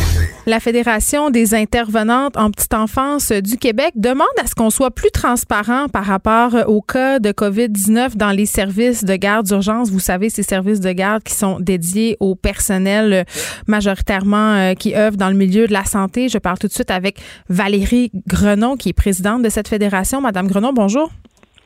[0.47, 5.11] La Fédération des intervenantes en petite enfance du Québec demande à ce qu'on soit plus
[5.11, 9.91] transparent par rapport au cas de COVID-19 dans les services de garde d'urgence.
[9.91, 13.25] Vous savez, ces services de garde qui sont dédiés au personnel
[13.67, 16.29] majoritairement euh, qui œuvre dans le milieu de la santé.
[16.29, 17.19] Je parle tout de suite avec
[17.49, 20.21] Valérie Grenon, qui est présidente de cette fédération.
[20.21, 21.11] Madame Grenon, bonjour.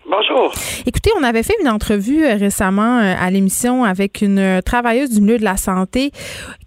[0.06, 0.52] Bonjour.
[0.84, 5.08] Écoutez, on avait fait une entrevue euh, récemment euh, à l'émission avec une euh, travailleuse
[5.08, 6.10] du milieu de la santé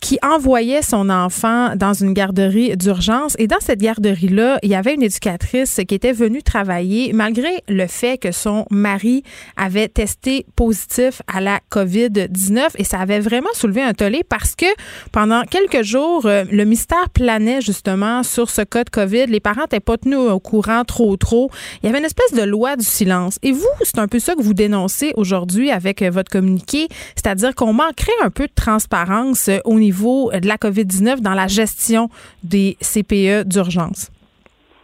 [0.02, 3.36] qui envoyait son enfant dans une garderie d'urgence.
[3.38, 7.86] Et dans cette garderie-là, il y avait une éducatrice qui était venue travailler malgré le
[7.86, 9.22] fait que son mari
[9.56, 12.70] avait testé positif à la COVID-19.
[12.78, 14.66] Et ça avait vraiment soulevé un tollé parce que
[15.12, 19.28] pendant quelques jours, le mystère planait justement sur ce cas de COVID.
[19.28, 21.52] Les parents n'étaient pas tenus au courant trop, trop.
[21.82, 24.36] Il y avait une espèce de loi du silence et vous, c'est un peu ça
[24.36, 29.50] que vous dénoncez aujourd'hui avec euh, votre communiqué, c'est-à-dire qu'on manquerait un peu de transparence
[29.50, 32.10] euh, au niveau de la COVID-19 dans la gestion
[32.44, 34.10] des CPE d'urgence.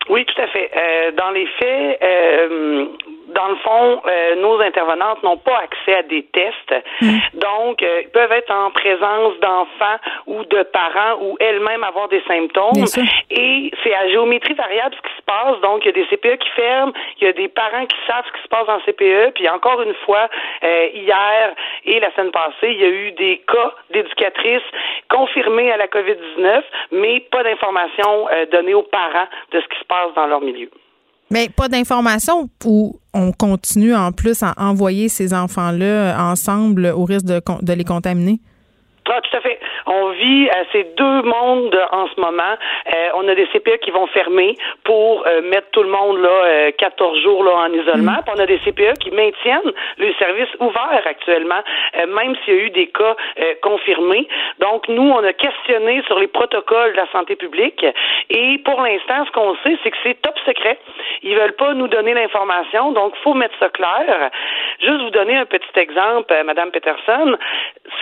[0.10, 0.70] Oui, tout à fait.
[0.76, 2.00] Euh, dans les faits,
[3.34, 6.86] dans le fond, euh, nos intervenantes n'ont pas accès à des tests.
[7.02, 7.18] Mm.
[7.34, 12.22] Donc, euh, ils peuvent être en présence d'enfants ou de parents ou elles-mêmes avoir des
[12.28, 12.86] symptômes.
[13.30, 15.60] Et c'est à géométrie variable ce qui se passe.
[15.62, 18.26] Donc, il y a des CPE qui ferment, il y a des parents qui savent
[18.28, 19.34] ce qui se passe dans le CPE.
[19.36, 20.30] Puis encore une fois,
[20.64, 21.54] euh, hier
[21.86, 24.62] et la semaine passée, il y a eu des cas d'éducatrices
[25.10, 30.14] confirmés à la COVID-19, mais pas d'informations données aux parents de ce qui se passe
[30.16, 30.70] dans leur milieu.
[31.34, 37.26] Mais pas d'informations où on continue en plus à envoyer ces enfants-là ensemble au risque
[37.26, 38.40] de, de les contaminer?
[39.10, 39.60] Ah, tout à fait.
[39.86, 42.56] On vit à ces deux mondes en ce moment.
[42.94, 46.72] Euh, on a des CPE qui vont fermer pour euh, mettre tout le monde là
[46.72, 48.14] 14 euh, jours là en isolement.
[48.14, 48.24] Mm.
[48.26, 51.62] Puis on a des CPE qui maintiennent le service ouvert actuellement,
[52.08, 53.16] même s'il y a eu des cas
[53.62, 54.28] confirmés.
[54.60, 57.86] Donc nous, on a questionné sur les protocoles de la santé publique
[58.30, 60.80] et pour l'instant, ce qu'on sait, c'est que c'est top secret.
[61.22, 64.32] Ils veulent pas nous donner l'information, donc faut mettre ça clair.
[64.80, 67.38] Juste vous donner un petit exemple, Madame Peterson.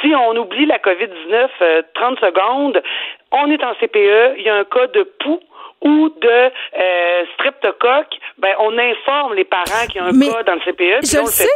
[0.02, 2.84] Si on oublie la COVID-19 30 euh, secondes,
[3.32, 5.40] on est en CPE, il y a un cas de pouls
[5.84, 10.60] ou de euh, streptocoque, ben on informe les parents qui ont un cas dans le
[10.60, 11.06] CPE.
[11.08, 11.48] Je le sais.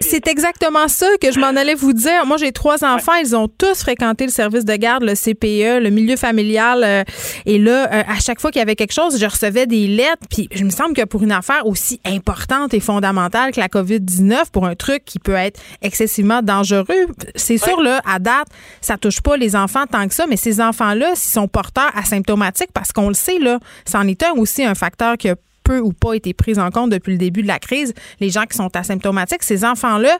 [0.00, 2.24] C'est exactement ça que je m'en allais vous dire.
[2.24, 3.14] Moi, j'ai trois enfants.
[3.14, 6.84] Ils ont tous fréquenté le service de garde, le CPE, le milieu familial.
[6.84, 7.02] Euh,
[7.46, 10.22] et là, euh, à chaque fois qu'il y avait quelque chose, je recevais des lettres.
[10.30, 14.52] Puis, je me semble que pour une affaire aussi importante et fondamentale que la COVID-19,
[14.52, 18.46] pour un truc qui peut être excessivement dangereux, c'est sûr, là, à date,
[18.80, 20.26] ça touche pas les enfants tant que ça.
[20.28, 24.32] Mais ces enfants-là, s'ils sont porteurs asymptomatiques, parce qu'on le sait, là, c'en est un
[24.32, 27.42] aussi un facteur qui a peu ou pas été pris en compte depuis le début
[27.42, 27.94] de la crise.
[28.20, 30.18] Les gens qui sont asymptomatiques, ces enfants-là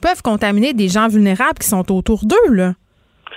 [0.00, 2.72] peuvent contaminer des gens vulnérables qui sont autour d'eux, là.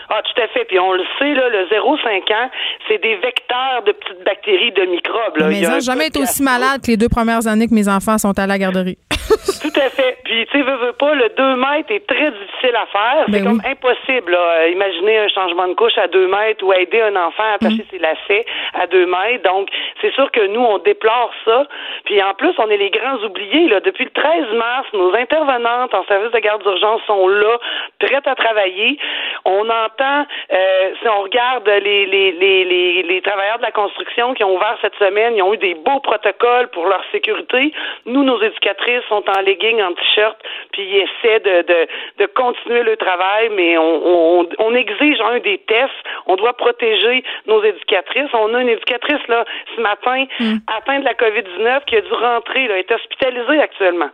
[0.09, 0.63] Ah, tout à fait.
[0.65, 2.49] Puis on le sait, là, le 0,5 ans,
[2.87, 5.37] c'est des vecteurs de petites bactéries, de microbes.
[5.37, 5.47] Là.
[5.49, 8.17] Mais ils n'ont jamais été aussi malades que les deux premières années que mes enfants
[8.17, 8.97] sont à la garderie.
[9.61, 10.17] Tout à fait.
[10.23, 13.25] Puis, tu sais, veux, veux pas, le 2 mètres est très difficile à faire.
[13.27, 14.39] Ben c'est comme impossible, là.
[14.61, 17.83] Euh, Imaginez un changement de couche à 2 mètres ou aider un enfant à attacher
[17.83, 17.89] Mm.
[17.91, 19.43] ses lacets à 2 mètres.
[19.43, 19.69] Donc,
[20.01, 21.65] c'est sûr que nous, on déplore ça.
[22.05, 23.79] Puis, en plus, on est les grands oubliés, là.
[23.79, 27.57] Depuis le 13 mars, nos intervenantes en service de garde d'urgence sont là,
[27.99, 28.97] prêtes à travailler.
[29.45, 34.33] On entend, euh, si on regarde les, les, les, les, les travailleurs de la construction
[34.33, 37.73] qui ont ouvert cette semaine, ils ont eu des beaux protocoles pour leur sécurité.
[38.05, 40.37] Nous, nos éducatrices sont en legging, en t-shirt,
[40.71, 41.87] puis ils essaient de, de,
[42.19, 45.91] de continuer le travail, mais on, on, on exige un des tests.
[46.25, 48.29] On doit protéger nos éducatrices.
[48.33, 49.45] On a une éducatrice, là,
[49.75, 50.25] ce matin,
[50.67, 54.09] atteinte de la COVID-19 qui a dû rentrer, là, est hospitalisée actuellement.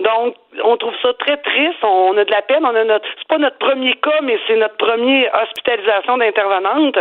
[0.00, 0.34] Donc,
[0.64, 1.78] on trouve ça très triste.
[1.82, 2.64] On a de la peine.
[2.64, 6.96] On a notre, c'est pas notre premier cas, mais c'est notre première hospitalisation d'intervenante.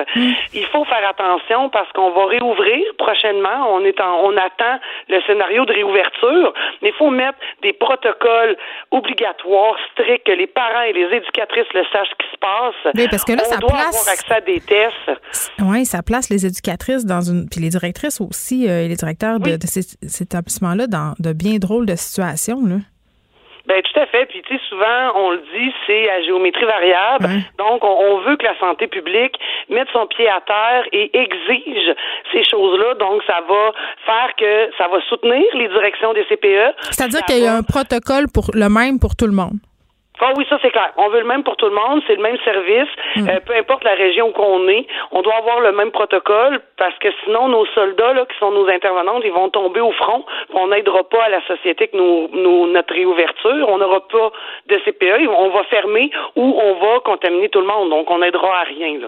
[0.54, 3.70] Il faut faire attention parce qu'on va réouvrir prochainement.
[3.76, 4.80] On est en, on attend
[5.10, 8.58] le scénario de réouverture, mais il faut mettre des protocoles
[8.92, 12.94] obligatoires, stricts, que les parents et les éducatrices le sachent ce qui se passe.
[12.96, 15.12] Oui, parce que là, on ça doit place- avoir accès à des tests.
[15.60, 17.48] Oui, ça place les éducatrices dans une.
[17.50, 21.34] Puis les directrices aussi, euh, et les directeurs de, de ces, ces établissements-là dans de
[21.34, 22.60] bien drôles de situations.
[22.66, 22.76] Là.
[23.68, 24.26] Ben tout à fait.
[24.28, 27.28] Puis tu sais, souvent on le dit, c'est à géométrie variable.
[27.58, 29.36] Donc on, on veut que la santé publique
[29.70, 31.94] mette son pied à terre et exige
[32.32, 32.94] ces choses-là.
[32.96, 33.72] Donc ça va
[34.06, 36.76] faire que ça va soutenir les directions des CPE.
[36.92, 39.60] C'est-à-dire qu'il y a un protocole pour le même pour tout le monde.
[40.20, 40.92] Ah oui, ça c'est clair.
[40.98, 43.84] On veut le même pour tout le monde, c'est le même service, Euh, peu importe
[43.84, 48.14] la région qu'on est, on doit avoir le même protocole parce que sinon nos soldats
[48.14, 50.26] là, qui sont nos intervenantes, ils vont tomber au front.
[50.54, 53.66] On n'aidera pas à la société que nos, nos- notre réouverture.
[53.70, 54.32] On n'aura pas
[54.68, 57.90] de CPE, on va fermer ou on va contaminer tout le monde.
[57.90, 59.08] Donc on n'aidera à rien là.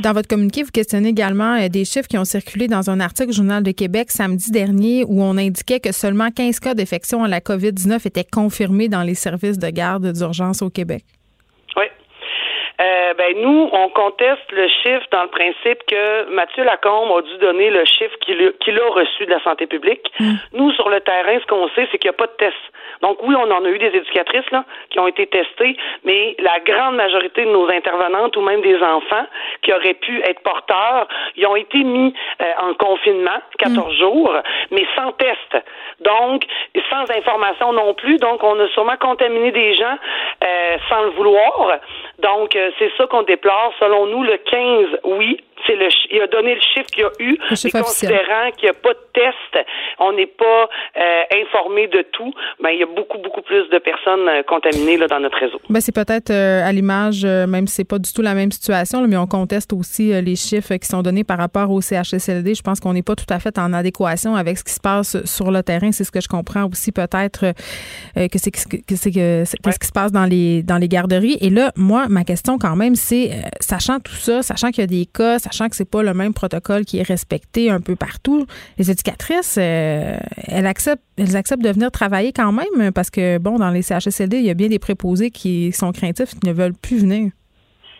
[0.00, 3.30] Dans votre communiqué, vous questionnez également euh, des chiffres qui ont circulé dans un article
[3.30, 7.28] du Journal de Québec samedi dernier où on indiquait que seulement 15 cas d'infection à
[7.28, 11.02] la COVID-19 étaient confirmés dans les services de garde d'urgence au Québec.
[11.76, 11.84] Oui.
[12.80, 17.36] Euh, ben nous, on conteste le chiffre dans le principe que Mathieu Lacombe a dû
[17.38, 20.10] donner le chiffre qu'il a, reçu de la santé publique.
[20.52, 22.56] Nous, sur le terrain, ce qu'on sait, c'est qu'il n'y a pas de test.
[23.02, 26.60] Donc oui, on en a eu des éducatrices là qui ont été testées, mais la
[26.60, 29.26] grande majorité de nos intervenantes ou même des enfants
[29.62, 34.34] qui auraient pu être porteurs, ils ont été mis euh, en confinement 14 jours,
[34.70, 35.64] mais sans test.
[36.00, 36.44] Donc
[36.90, 38.18] sans information non plus.
[38.18, 39.96] Donc on a sûrement contaminé des gens
[40.44, 41.78] euh, sans le vouloir.
[42.18, 43.72] Donc euh, c'est ça qu'on déplore.
[43.80, 47.10] Selon nous, le 15, oui, c'est le il a donné le chiffre qu'il y a
[47.20, 47.82] eu, officiel.
[47.82, 49.66] considérant qu'il n'y a pas de test,
[49.98, 52.32] on n'est pas euh, informé de tout,
[52.62, 55.60] ben il y a beaucoup beaucoup plus de personnes euh, contaminées là dans notre réseau.
[55.70, 58.50] Ben, c'est peut-être euh, à l'image, euh, même si c'est pas du tout la même
[58.52, 62.54] situation, là, mais on conteste aussi les chiffres qui sont donnés par rapport au CHSLD.
[62.54, 65.24] Je pense qu'on n'est pas tout à fait en adéquation avec ce qui se passe
[65.24, 65.92] sur le terrain.
[65.92, 67.52] C'est ce que je comprends aussi peut-être
[68.14, 70.88] que c'est que, que c'est que c'est- qu'est-ce qui se passe dans les dans les
[70.88, 71.38] garderies.
[71.40, 74.86] Et là, moi, ma question quand même, c'est sachant tout ça, sachant qu'il y a
[74.86, 78.46] des cas, sachant que c'est pas le même protocole qui est respecté un peu partout,
[78.78, 80.16] les éducatrices, euh,
[80.48, 84.38] elles acceptent elles acceptent de venir travailler quand même parce que bon, dans les CHSLD,
[84.38, 87.30] il y a bien des préposés qui sont craintifs, qui ne veulent plus venir.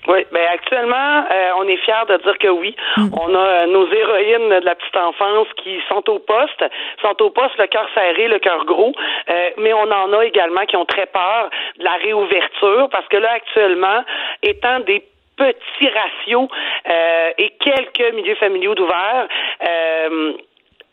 [0.09, 2.74] Oui, ben actuellement, euh, on est fiers de dire que oui.
[2.96, 6.64] On a euh, nos héroïnes de la petite enfance qui sont au poste,
[7.00, 8.92] sont au poste le cœur serré, le cœur gros,
[9.30, 13.16] euh, mais on en a également qui ont très peur de la réouverture parce que
[13.16, 14.03] là, actuellement,
[14.42, 15.05] étant des
[15.37, 16.49] petits ratios
[16.89, 19.28] euh, et quelques milieux familiaux d'ouvert,
[19.66, 20.33] euh,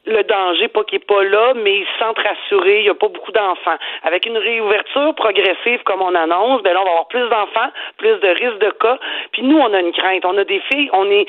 [0.06, 2.96] le danger, pas qu'il n'est pas là, mais ils se sentent rassurés, il n'y a
[2.96, 3.78] pas beaucoup d'enfants.
[4.04, 8.18] Avec une réouverture progressive comme on annonce, ben là, on va avoir plus d'enfants, plus
[8.20, 8.98] de risques de cas.
[9.32, 10.26] Puis nous, on a une crainte.
[10.26, 11.28] On a des filles, on est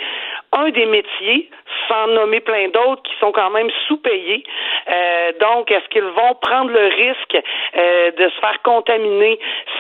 [0.53, 1.49] un des métiers,
[1.89, 4.45] sans nommer plein d'autres, qui sont quand même sous-payés.
[4.89, 7.39] Euh, donc, est-ce qu'ils vont prendre le risque
[7.77, 9.39] euh, de se faire contaminer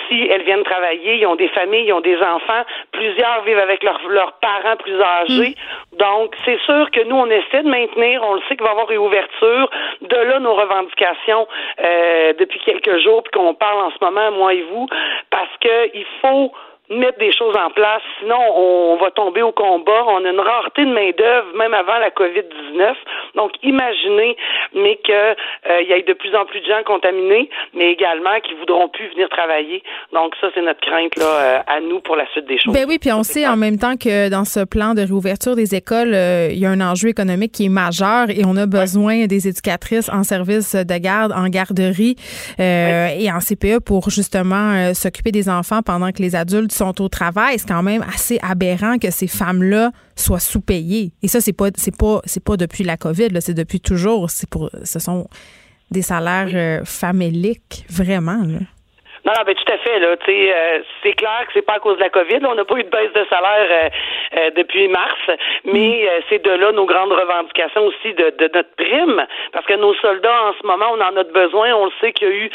[0.08, 1.16] si elles viennent travailler?
[1.16, 2.62] Ils ont des familles, ils ont des enfants.
[2.92, 5.54] Plusieurs vivent avec leurs leurs parents plus âgés.
[5.92, 8.72] Donc, c'est sûr que nous, on essaie de maintenir, on le sait qu'il va y
[8.72, 9.70] avoir réouverture.
[10.02, 11.48] De là, nos revendications
[11.82, 14.86] euh, depuis quelques jours, puis qu'on parle en ce moment, moi et vous,
[15.30, 16.52] parce que il faut
[16.90, 20.04] mettre des choses en place, sinon on va tomber au combat.
[20.08, 22.94] On a une rareté de main-d'œuvre, même avant la COVID-19.
[23.36, 24.36] Donc, imaginez,
[24.74, 28.38] mais que euh, il y ait de plus en plus de gens contaminés, mais également
[28.40, 29.82] qui voudront plus venir travailler.
[30.12, 32.74] Donc, ça, c'est notre crainte là euh, à nous pour la suite des choses.
[32.74, 35.74] Ben oui, puis on sait en même temps que dans ce plan de réouverture des
[35.74, 39.26] écoles, euh, il y a un enjeu économique qui est majeur et on a besoin
[39.26, 42.16] des éducatrices en service de garde, en garderie
[42.58, 47.00] euh, et en CPE pour justement euh, s'occuper des enfants pendant que les adultes sont
[47.00, 47.58] au travail.
[47.58, 51.12] C'est quand même assez aberrant que ces femmes-là soient sous-payées.
[51.22, 54.30] Et ça, c'est pas, c'est pas, c'est pas depuis la COVID, c'est depuis toujours.
[54.30, 55.28] C'est pour, ce sont
[55.90, 58.42] des salaires euh, faméliques, vraiment.
[58.44, 58.60] Là.
[59.24, 59.98] Non, non, ben tout à fait.
[59.98, 62.40] Là, euh, c'est clair que c'est pas à cause de la COVID.
[62.44, 63.88] on n'a pas eu de baisse de salaire euh,
[64.38, 65.20] euh, depuis mars,
[65.64, 66.22] mais mm.
[66.28, 70.44] c'est de là nos grandes revendications aussi de, de, notre prime, parce que nos soldats
[70.44, 71.74] en ce moment, on en a besoin.
[71.74, 72.50] On le sait qu'il y a eu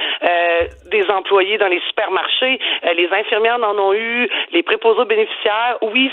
[0.90, 2.60] des employés dans les supermarchés,
[2.96, 5.78] les infirmières en ont eu, les préposés bénéficiaires.
[5.82, 6.12] Oui,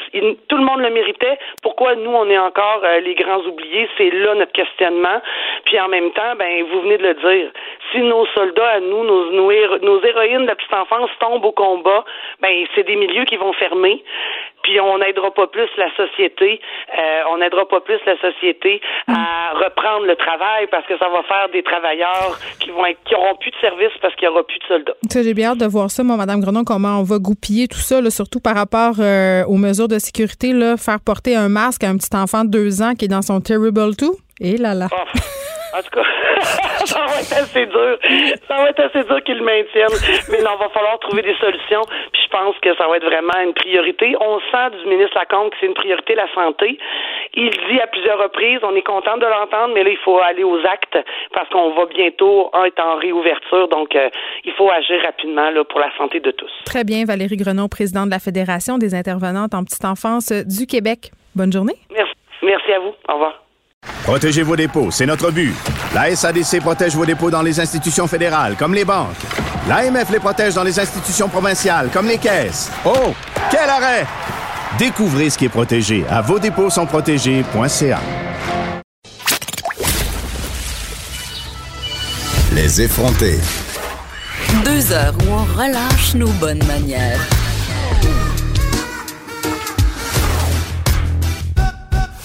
[0.48, 1.38] tout le monde le méritait.
[1.62, 5.20] Pourquoi nous on est encore les grands oubliés C'est là notre questionnement.
[5.64, 7.50] Puis en même temps, ben vous venez de le dire.
[7.92, 9.50] Si nos soldats à nous, nos, nos,
[9.80, 12.04] nos héroïnes de la petite enfance tombe au combat,
[12.40, 14.02] ben c'est des milieux qui vont fermer.
[14.62, 16.60] Puis on n'aidera pas plus la société,
[16.96, 21.22] euh, on n'aidera pas plus la société à reprendre le travail parce que ça va
[21.24, 24.44] faire des travailleurs qui vont être, qui auront plus de services parce qu'il y aura
[24.44, 24.94] plus de soldats.
[25.12, 27.98] J'ai bien hâte de voir ça, moi, Madame Grenon, comment on va goupiller tout ça,
[28.10, 31.96] surtout par rapport euh, aux mesures de sécurité, là, faire porter un masque à un
[31.96, 34.06] petit enfant de deux ans qui est dans son Terrible 2.
[34.40, 34.88] Et là là.
[34.92, 35.18] Oh.
[35.74, 36.04] En tout cas,
[36.84, 37.98] ça va être assez dur.
[38.48, 39.98] Ça va être assez dur qu'ils le maintiennent.
[40.30, 41.82] Mais non, va falloir trouver des solutions.
[42.12, 44.14] Puis je pense que ça va être vraiment une priorité.
[44.20, 46.78] On sent du ministre Lacombe que c'est une priorité la santé.
[47.34, 50.44] Il dit à plusieurs reprises, on est content de l'entendre, mais là, il faut aller
[50.44, 50.98] aux actes
[51.32, 53.68] parce qu'on va bientôt être en réouverture.
[53.68, 54.10] Donc, euh,
[54.44, 56.50] il faut agir rapidement là, pour la santé de tous.
[56.64, 57.04] Très bien.
[57.04, 61.10] Valérie Grenon, présidente de la Fédération des intervenantes en petite enfance du Québec.
[61.34, 61.76] Bonne journée.
[61.90, 62.12] Merci.
[62.42, 62.94] Merci à vous.
[63.08, 63.42] Au revoir.
[64.02, 65.54] Protégez vos dépôts, c'est notre but.
[65.94, 69.14] La SADC protège vos dépôts dans les institutions fédérales, comme les banques.
[69.68, 72.70] L'AMF les protège dans les institutions provinciales, comme les caisses.
[72.84, 73.14] Oh,
[73.50, 74.04] quel arrêt!
[74.78, 78.00] Découvrez ce qui est protégé à vos dépôts sont protégés.ca.
[82.52, 83.38] Les effrontés.
[84.64, 87.20] Deux heures où on relâche nos bonnes manières.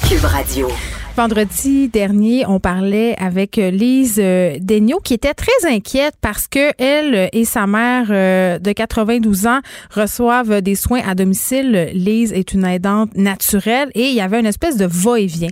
[0.09, 0.69] Cube Radio.
[1.17, 6.71] Vendredi dernier, on parlait avec euh, Lise euh, Daigneault qui était très inquiète parce que
[6.77, 11.89] elle et sa mère euh, de 92 ans reçoivent des soins à domicile.
[11.93, 15.49] Lise est une aidante naturelle et il y avait une espèce de va-et-vient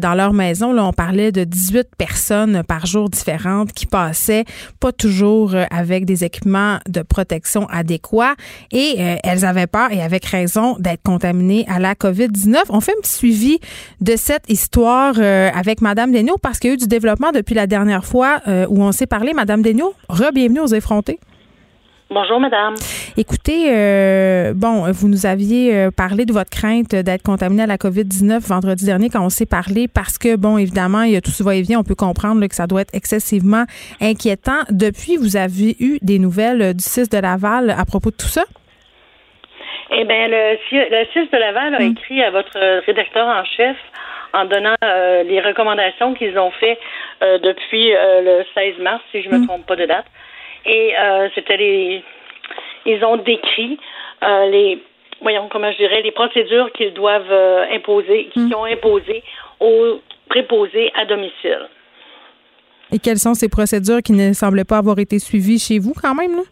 [0.00, 0.72] dans leur maison.
[0.72, 4.46] Là, on parlait de 18 personnes par jour différentes qui passaient,
[4.80, 8.36] pas toujours avec des équipements de protection adéquats
[8.72, 12.56] et elles avaient peur et avec raison d'être contaminées à la COVID-19.
[12.70, 13.58] On fait un petit suivi
[14.00, 17.54] de cette histoire euh, avec Madame Degnaud parce qu'il y a eu du développement depuis
[17.54, 19.32] la dernière fois euh, où on s'est parlé.
[19.32, 21.18] Madame Degnaud, re-bienvenue aux effrontés.
[22.10, 22.74] Bonjour, madame.
[23.16, 28.46] Écoutez, euh, bon, vous nous aviez parlé de votre crainte d'être contaminé à la COVID-19
[28.46, 31.42] vendredi dernier quand on s'est parlé parce que, bon, évidemment, il y a tout ce
[31.42, 31.80] va-et-vient.
[31.80, 33.64] On peut comprendre que ça doit être excessivement
[34.00, 34.60] inquiétant.
[34.70, 38.44] Depuis, vous avez eu des nouvelles du 6 de Laval à propos de tout ça?
[39.90, 41.92] Eh bien, le, le 6 de Laval a hum.
[41.92, 43.76] écrit à votre rédacteur en chef
[44.34, 46.78] en donnant euh, les recommandations qu'ils ont fait
[47.22, 49.46] euh, depuis euh, le 16 mars, si je ne me mm.
[49.46, 50.06] trompe pas de date.
[50.66, 50.94] Et
[51.34, 52.02] c'était les.
[52.86, 53.78] Ils ont décrit
[54.22, 54.82] les.
[55.20, 57.32] Voyons, comment je dirais, les procédures qu'ils doivent
[57.70, 58.54] imposer, qu'ils mm.
[58.54, 59.22] ont imposées
[59.60, 61.68] aux préposés à domicile.
[62.92, 66.14] Et quelles sont ces procédures qui ne semblaient pas avoir été suivies chez vous quand
[66.14, 66.42] même, là?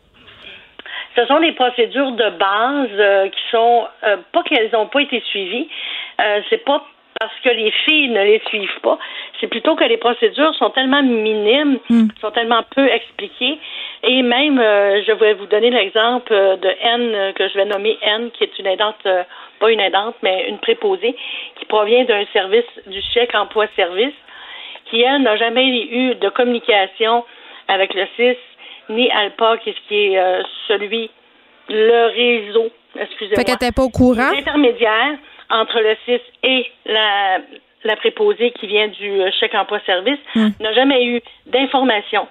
[1.16, 3.86] Ce sont des procédures de base qui sont
[4.32, 5.68] pas qu'elles n'ont pas été suivies.
[6.50, 6.84] c'est pas
[7.22, 8.98] parce que les filles ne les suivent pas.
[9.40, 12.08] C'est plutôt que les procédures sont tellement minimes, hmm.
[12.20, 13.60] sont tellement peu expliquées.
[14.02, 17.96] Et même, euh, je vais vous donner l'exemple de N, euh, que je vais nommer
[18.02, 19.22] N, qui est une aidante, euh,
[19.60, 21.14] pas une aidante, mais une préposée,
[21.60, 24.18] qui provient d'un service du chèque emploi-service,
[24.86, 27.24] qui, elle, n'a jamais eu de communication
[27.68, 28.36] avec le CIS,
[28.88, 31.08] ni ALPA, qui est celui,
[31.68, 32.68] le réseau,
[32.98, 33.36] excusez-moi.
[33.36, 34.32] Fait qu'elle n'était pas au courant?
[34.36, 35.18] Intermédiaire
[35.52, 37.38] entre le CIS et la,
[37.84, 40.48] la préposée qui vient du euh, chèque emploi-service hmm.
[40.60, 42.26] n'a jamais eu d'information,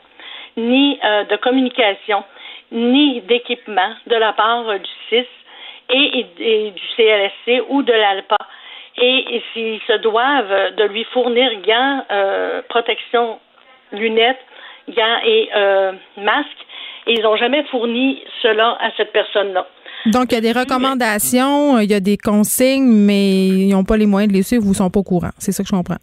[0.58, 2.24] ni euh, de communication,
[2.72, 5.28] ni d'équipement de la part euh, du CIS
[5.90, 8.38] et, du CLSC ou de l'ALPA.
[8.98, 12.06] Et, s'ils se doivent de lui fournir gants,
[12.70, 13.40] protection,
[13.92, 14.40] lunettes,
[14.90, 15.50] gants et
[16.18, 16.66] masques,
[17.08, 19.66] ils n'ont jamais fourni cela à cette personne-là.
[20.08, 23.98] Donc, il y a des recommandations, il y a des consignes, mais ils n'ont pas
[23.98, 25.32] les moyens de les suivre ou ne sont pas au courant.
[25.38, 26.02] C'est ça que je comprends.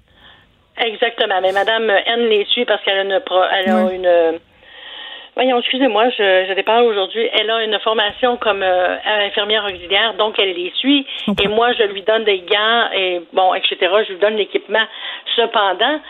[0.80, 1.40] Exactement.
[1.42, 3.20] Mais Mme N les suit parce qu'elle a une.
[3.52, 4.38] Elle a une
[5.38, 7.28] Voyons, excusez-moi, je, je déparle aujourd'hui.
[7.32, 11.06] Elle a une formation comme euh, infirmière auxiliaire, donc elle les suit.
[11.40, 13.76] Et moi, je lui donne des gants et bon, etc.
[14.08, 14.82] Je lui donne l'équipement.
[15.36, 16.00] Cependant,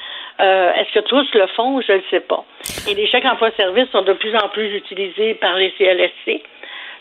[0.40, 1.78] euh, est-ce que tous le font?
[1.82, 2.42] Je ne le sais pas.
[2.88, 6.42] Et les chèques emploi-service sont de plus en plus utilisés par les CLSC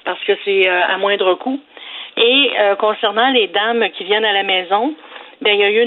[0.07, 1.59] parce que c'est euh, à moindre coût.
[2.15, 4.95] Et euh, concernant les dames qui viennent à la maison,
[5.41, 5.81] bien, il y a eu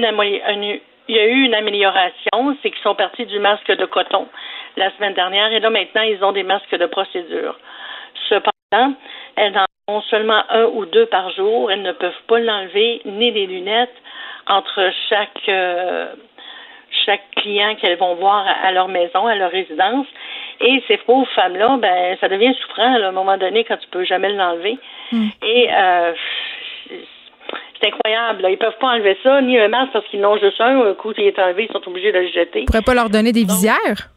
[1.45, 4.29] une, amélioration, c'est qu'ils sont partis du masque de coton
[4.77, 7.59] la semaine dernière et là maintenant ils ont des masques de procédure.
[8.29, 8.95] Cependant,
[9.37, 11.73] elles en ont seulement un ou deux par jour.
[11.73, 13.97] Elles ne peuvent pas l'enlever ni les lunettes
[14.47, 14.81] entre
[15.49, 16.07] euh,
[17.07, 20.07] chaque client qu'elles vont voir à leur maison, à leur résidence.
[20.61, 24.05] Et ces pauvres femmes-là, ben, ça devient souffrant à un moment donné quand tu peux
[24.05, 24.79] jamais l'enlever.
[25.11, 25.29] Hmm.
[25.43, 26.13] Et euh,
[27.81, 28.43] c'est incroyable.
[28.43, 28.51] Là.
[28.51, 30.81] Ils peuvent pas enlever ça, ni un masque parce qu'ils n'ont juste un.
[30.83, 32.63] Un coup, il est enlevé, ils sont obligés de le jeter.
[32.63, 34.11] On pourrait pas leur donner des visières?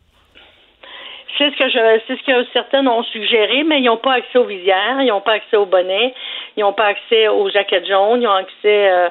[1.38, 4.38] C'est ce que je, c'est ce que certaines ont suggéré, mais ils n'ont pas accès
[4.38, 6.14] aux visières, ils n'ont pas accès aux bonnets,
[6.56, 9.10] ils n'ont pas accès aux jaquettes jaunes, ils ont accès euh,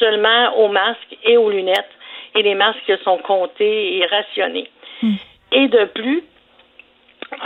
[0.00, 1.90] seulement aux masques et aux lunettes.
[2.34, 4.68] Et les masques sont comptés et rationnés.
[5.52, 6.24] Et de plus,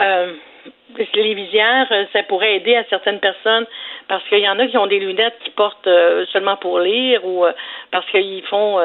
[0.00, 0.32] euh,
[1.14, 3.66] les visières, euh, ça pourrait aider à certaines personnes
[4.08, 7.24] parce qu'il y en a qui ont des lunettes qui portent euh, seulement pour lire
[7.24, 7.44] ou
[7.90, 8.80] parce qu'ils font.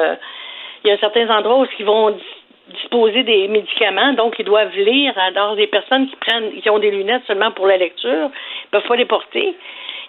[0.84, 2.22] il y a certains endroits où ils vont dis-
[2.68, 5.16] disposer des médicaments, donc ils doivent lire.
[5.18, 8.86] Alors, des personnes qui prennent, qui ont des lunettes seulement pour la lecture, ne peuvent
[8.86, 9.54] pas les porter.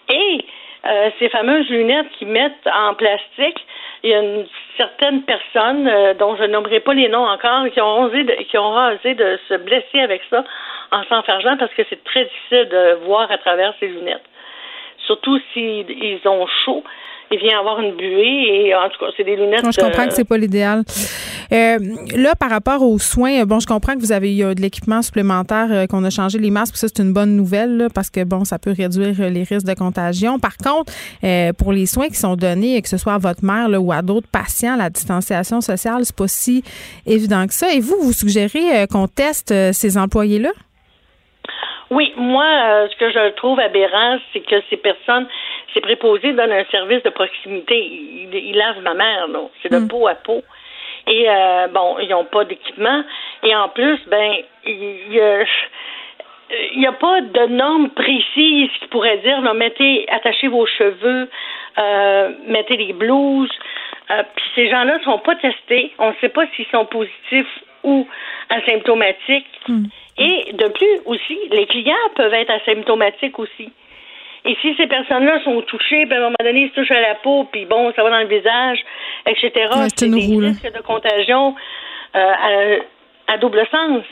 [0.10, 0.46] Et
[0.86, 3.66] euh, ces fameuses lunettes qui mettent en plastique,
[4.04, 7.80] il y a une certaine personne euh, dont je nommerai pas les noms encore qui
[7.80, 10.44] ont osé de, qui ont osé de se blesser avec ça
[10.92, 14.26] en s'enfargeant parce que c'est très difficile de voir à travers ces lunettes.
[15.06, 16.84] Surtout s'ils ils ont chaud,
[17.34, 19.64] il vient avoir une buée et en tout cas c'est des lunettes.
[19.64, 20.84] Moi, je comprends euh, que c'est pas l'idéal.
[21.52, 21.78] Euh,
[22.16, 25.68] là, par rapport aux soins, bon, je comprends que vous avez eu de l'équipement supplémentaire,
[25.72, 28.24] euh, qu'on a changé les masques, puis ça, c'est une bonne nouvelle, là, parce que,
[28.24, 30.40] bon, ça peut réduire euh, les risques de contagion.
[30.40, 30.92] Par contre,
[31.24, 33.92] euh, pour les soins qui sont donnés, que ce soit à votre mère là, ou
[33.92, 36.64] à d'autres patients, la distanciation sociale, c'est pas si
[37.06, 37.74] évident que ça.
[37.74, 40.50] Et vous, vous suggérez qu'on teste ces employés-là?
[41.94, 45.28] Oui, moi, euh, ce que je trouve aberrant, c'est que ces personnes,
[45.74, 47.78] ces préposés donnent un service de proximité.
[47.78, 49.42] Ils, ils lavent ma mère, là.
[49.62, 50.44] C'est de peau à peau.
[51.08, 53.04] Et euh, bon, ils n'ont pas d'équipement.
[53.44, 55.44] Et en plus, ben, il y a,
[56.76, 61.30] il y a pas de normes précises qui pourraient dire, là, mettez, attachez vos cheveux,
[61.78, 63.52] euh, mettez les blouses.
[64.12, 65.92] Euh, Puis ces gens-là ne sont pas testés.
[66.00, 68.08] On ne sait pas s'ils sont positifs ou
[68.50, 69.46] asymptomatiques.
[70.18, 73.72] Et de plus aussi, les clients peuvent être asymptomatiques aussi.
[74.46, 77.02] Et si ces personnes-là sont touchées, puis à un moment donné, ils se touchent à
[77.02, 78.80] la peau, puis bon, ça va dans le visage,
[79.26, 81.56] etc., Ouais, c'est des risques de contagion
[82.16, 82.80] euh,
[83.28, 84.04] à, à double sens.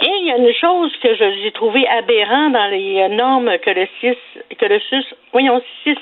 [0.00, 3.86] Et il y a une chose que j'ai trouvé aberrant dans les normes que le
[4.00, 4.18] CIS,
[4.58, 5.98] que le SUS, voyons, CIS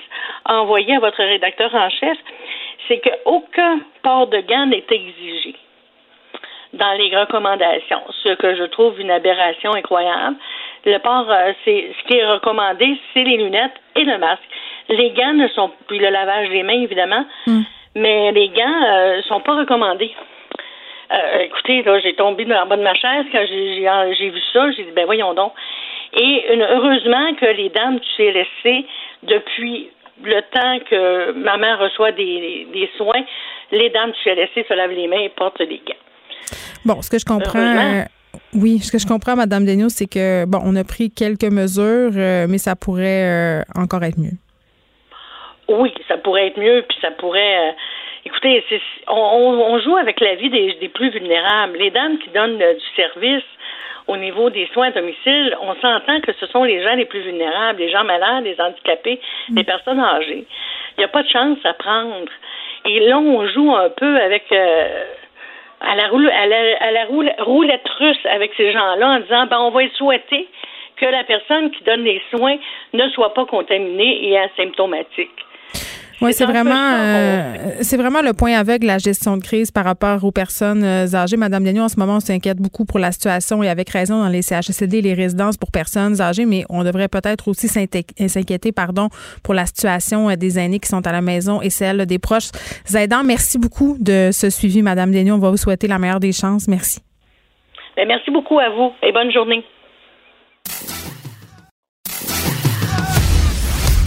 [0.46, 2.16] a envoyé à votre rédacteur en chef,
[2.88, 5.54] c'est qu'aucun port de gants n'est exigé
[6.72, 10.36] dans les recommandations, ce que je trouve une aberration incroyable.
[10.84, 14.42] Le port, euh, c'est ce qui est recommandé, c'est les lunettes et le masque.
[14.88, 17.24] Les gants ne sont puis le lavage des mains évidemment,
[17.94, 20.12] mais les gants euh, sont pas recommandés.
[21.12, 24.70] Euh, écoutez, là, j'ai tombé dans le bas de ma chaise quand j'ai vu ça.
[24.70, 25.52] J'ai dit, ben voyons donc.
[26.12, 28.86] Et une- heureusement que les dames du CLSC,
[29.24, 29.90] depuis
[30.22, 33.24] le temps que ma mère reçoit des, des soins,
[33.72, 35.94] les dames du CLSC se lavent les mains et portent des gants.
[36.84, 37.58] Bon, ce que je comprends.
[37.58, 38.02] Euh,
[38.54, 42.12] oui, ce que je comprends, Mme Daigneault, c'est que, bon, on a pris quelques mesures,
[42.16, 44.36] euh, mais ça pourrait euh, encore être mieux.
[45.68, 47.68] Oui, ça pourrait être mieux, puis ça pourrait.
[47.68, 47.72] euh,
[48.24, 48.64] écoutez,
[49.08, 51.76] on, on- joue avec la vie des, des plus vulnérables.
[51.78, 53.44] Les dames qui donnent du service
[54.08, 57.20] au niveau des soins à domicile, on s'entend que ce sont les gens les plus
[57.22, 59.20] vulnérables, les gens malades, les handicapés,
[59.54, 60.44] les personnes âgées.
[60.96, 62.28] Il n'y a pas de chance à prendre.
[62.86, 64.44] Et là, on joue un peu avec.
[64.52, 65.04] euh,
[65.80, 69.58] à la, roule, à la, à roule- roulette russe avec ces gens-là en disant ben,
[69.60, 70.48] on va souhaiter
[70.96, 72.56] que la personne qui donne les soins
[72.92, 75.30] ne soit pas contaminée et asymptomatique.
[76.20, 80.22] Oui, c'est vraiment, euh, c'est vraiment le point aveugle la gestion de crise par rapport
[80.22, 81.38] aux personnes euh, âgées.
[81.38, 84.28] Madame Daigneault, en ce moment, on s'inquiète beaucoup pour la situation et avec raison dans
[84.28, 89.08] les CHSLD et les résidences pour personnes âgées, mais on devrait peut-être aussi s'inquiéter, pardon,
[89.42, 92.50] pour la situation euh, des aînés qui sont à la maison et celle des proches
[92.94, 93.24] aidants.
[93.24, 95.36] Merci beaucoup de ce suivi, Madame Daigneault.
[95.36, 96.68] On va vous souhaiter la meilleure des chances.
[96.68, 97.00] Merci.
[97.96, 99.64] Ben, merci beaucoup à vous et bonne journée.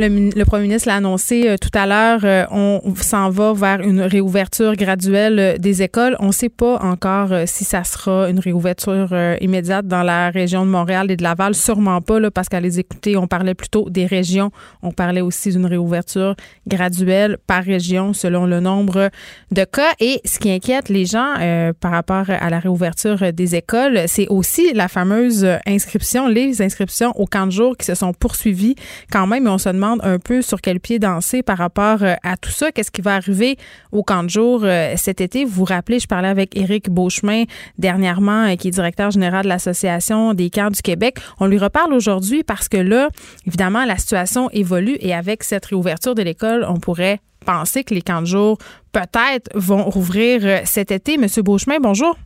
[0.00, 4.00] Le, premier ministre l'a annoncé euh, tout à l'heure, euh, on s'en va vers une
[4.00, 6.14] réouverture graduelle euh, des écoles.
[6.20, 10.70] On ne sait pas encore si ça sera une réouverture immédiate dans la région de
[10.70, 11.56] Montréal et de Laval.
[11.56, 14.52] Sûrement pas, là, parce qu'à les écouter, on parlait plutôt des régions.
[14.82, 16.36] On parlait aussi d'une réouverture
[16.68, 19.10] graduelle par région selon le nombre
[19.50, 19.90] de cas.
[19.98, 21.34] Et ce qui inquiète les gens
[21.80, 27.26] par rapport à la réouverture des écoles, c'est aussi la fameuse inscription, les inscriptions au
[27.26, 28.76] camp de jour qui se sont poursuivies
[29.10, 29.48] quand même.
[29.48, 32.72] On se demande un peu sur quel pied danser par rapport euh, à tout ça.
[32.72, 33.56] Qu'est-ce qui va arriver
[33.92, 35.44] au camp de jour euh, cet été?
[35.44, 37.44] Vous vous rappelez, je parlais avec Éric Beauchemin
[37.78, 41.18] dernièrement, euh, qui est directeur général de l'Association des camps du Québec.
[41.40, 43.08] On lui reparle aujourd'hui parce que là,
[43.46, 48.02] évidemment, la situation évolue et avec cette réouverture de l'école, on pourrait penser que les
[48.02, 48.58] camps de jour
[48.92, 51.16] peut-être vont rouvrir cet été.
[51.16, 52.16] Monsieur Beauchemin, bonjour.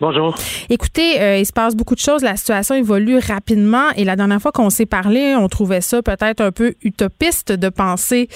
[0.00, 0.34] Bonjour.
[0.70, 2.22] Écoutez, euh, il se passe beaucoup de choses.
[2.22, 6.40] La situation évolue rapidement et la dernière fois qu'on s'est parlé, on trouvait ça peut-être
[6.40, 8.28] un peu utopiste de penser,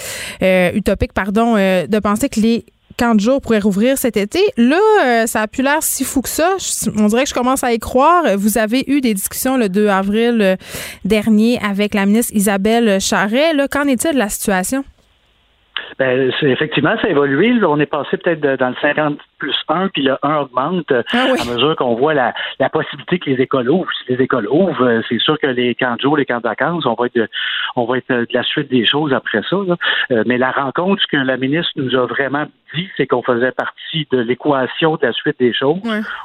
[0.43, 2.67] euh, utopique, pardon, euh, de penser que les
[2.99, 4.41] camps de jour pourraient rouvrir cet été.
[4.59, 6.57] Là, ça a plus l'air si fou que ça.
[6.99, 8.23] on dirait que je commence à y croire.
[8.37, 10.57] Vous avez eu des discussions le 2 avril
[11.05, 13.53] dernier avec la ministre Isabelle Charret.
[13.55, 14.85] Là, qu'en est-il de la situation?
[15.99, 17.53] Ben, effectivement, ça a évolué.
[17.65, 21.27] On est passé peut-être dans le 50 plus 1, puis le 1 augmente euh, ah
[21.39, 23.91] à mesure qu'on voit la, la, possibilité que les écoles ouvrent.
[23.99, 26.43] Si les écoles ouvrent, euh, c'est sûr que les camps de jour, les camps de
[26.43, 27.29] vacances, on va être,
[27.77, 29.57] on va être de la suite des choses après ça.
[29.57, 33.53] Euh, mais la rencontre, ce que la ministre nous a vraiment dit, c'est qu'on faisait
[33.53, 35.81] partie de l'équation de la suite des choses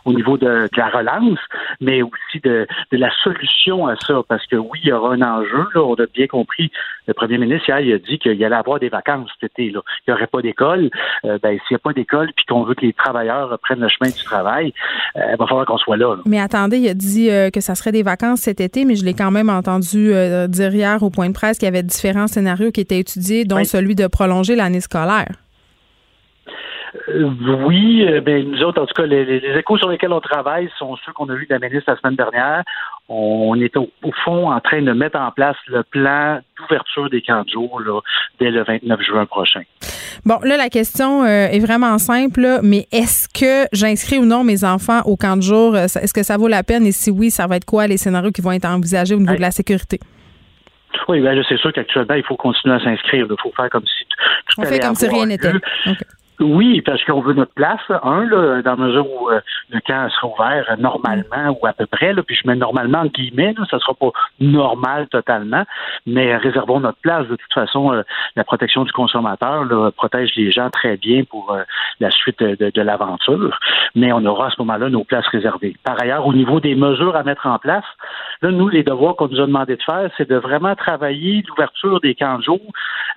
[0.05, 1.39] au niveau de, la relance,
[1.81, 4.21] mais aussi de, de, la solution à ça.
[4.27, 5.67] Parce que oui, il y aura un enjeu.
[5.75, 6.71] Là, on a bien compris,
[7.07, 9.71] le premier ministre, hier, il a dit qu'il allait avoir des vacances cet été.
[9.71, 9.81] Là.
[10.07, 10.89] Il n'y aurait pas d'école.
[11.23, 14.09] ben, s'il n'y a pas d'école, puis qu'on veut que les travailleurs prennent le chemin
[14.09, 14.73] du travail,
[15.15, 17.75] euh, il va falloir qu'on soit là, Mais attendez, il a dit euh, que ça
[17.75, 21.09] serait des vacances cet été, mais je l'ai quand même entendu euh, dire hier au
[21.09, 24.55] point de presse qu'il y avait différents scénarios qui étaient étudiés, dont celui de prolonger
[24.55, 25.35] l'année scolaire.
[27.07, 31.13] Oui, ben nous autres, en tout cas, les, échos sur lesquels on travaille sont ceux
[31.13, 32.63] qu'on a vus de la ministre la semaine dernière.
[33.07, 33.89] On est au,
[34.23, 38.03] fond en train de mettre en place le plan d'ouverture des camps de jour
[38.39, 39.61] dès le 29 juin prochain.
[40.25, 44.63] Bon, là, la question euh, est vraiment simple, mais est-ce que j'inscris ou non mes
[44.63, 45.75] enfants au camp de jour?
[45.75, 46.85] Euh, est-ce que ça vaut la peine?
[46.85, 49.35] Et si oui, ça va être quoi les scénarios qui vont être envisagés au niveau
[49.35, 49.99] de la sécurité?
[51.07, 53.25] Oui, ben, c'est sûr qu'actuellement, il faut continuer à s'inscrire.
[53.29, 54.05] Il faut faire comme si
[54.49, 55.51] tout On fait comme si rien n'était.
[56.39, 60.09] Oui, parce qu'on veut notre place, un, là, dans la mesure où euh, le camp
[60.09, 63.53] sera ouvert euh, normalement ou à peu près, là, puis je mets normalement en guillemets,
[63.57, 65.65] là, ça sera pas normal totalement,
[66.07, 67.27] mais réservons notre place.
[67.27, 68.03] De toute façon, euh,
[68.37, 71.57] la protection du consommateur là, protège les gens très bien pour
[71.99, 73.59] la suite de, de l'aventure,
[73.95, 75.75] mais on aura à ce moment-là nos places réservées.
[75.83, 77.83] Par ailleurs, au niveau des mesures à mettre en place,
[78.41, 81.99] là, nous, les devoirs qu'on nous a demandé de faire, c'est de vraiment travailler l'ouverture
[81.99, 82.61] des camps de jour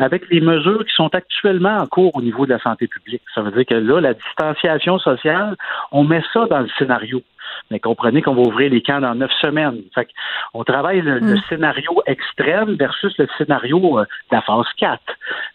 [0.01, 3.12] avec les mesures qui sont actuellement en cours au niveau de la santé publique.
[3.35, 5.57] Ça veut dire que là, la distanciation sociale,
[5.91, 7.23] on met ça dans le scénario.
[7.71, 9.83] Mais comprenez qu'on va ouvrir les camps dans neuf semaines.
[9.95, 10.09] Fait
[10.55, 11.41] on travaille le, mm.
[11.49, 15.01] scénario extrême versus le scénario euh, de la phase 4.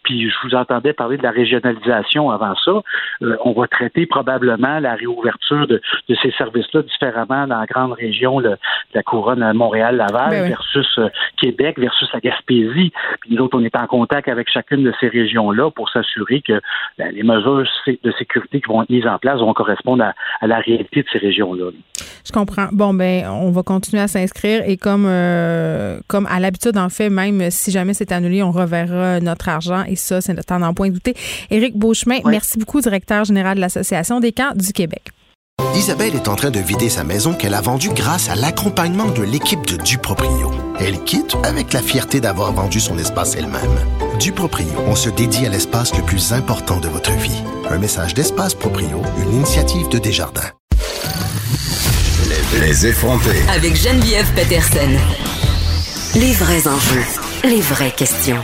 [0.03, 2.81] Puis je vous entendais parler de la régionalisation avant ça.
[3.21, 8.41] Euh, on va traiter probablement la réouverture de, ces services-là différemment dans la grande région
[8.41, 8.57] de
[8.93, 12.91] la couronne Montréal-Laval ben versus euh, Québec versus la Gaspésie.
[13.21, 16.59] Puis nous autres, on est en contact avec chacune de ces régions-là pour s'assurer que
[16.97, 20.03] ben, les mesures de sécurité qui vont être mises en place vont correspondre
[20.41, 21.71] à la réalité de ces régions-là.
[22.25, 22.67] Je comprends.
[22.71, 27.09] Bon, ben, on va continuer à s'inscrire et comme, euh, comme à l'habitude, en fait,
[27.09, 30.73] même si jamais c'est annulé, on reverra notre argent et ça, c'est notre temps d'en
[30.73, 31.15] point douter.
[31.49, 35.03] Éric Beauchemin, merci beaucoup, directeur général de l'Association des camps du Québec.
[35.75, 39.23] Isabelle est en train de vider sa maison qu'elle a vendue grâce à l'accompagnement de
[39.23, 40.51] l'équipe de Duproprio.
[40.79, 43.77] Elle quitte avec la fierté d'avoir vendu son espace elle-même.
[44.19, 47.43] Duproprio, on se dédie à l'espace le plus important de votre vie.
[47.69, 50.56] Un message d'Espace Proprio, une initiative de Desjardins.
[52.53, 53.37] Les effronter.
[53.53, 54.89] Avec Geneviève Peterson.
[56.15, 57.03] Les vrais enjeux.
[57.43, 58.41] Les vraies questions.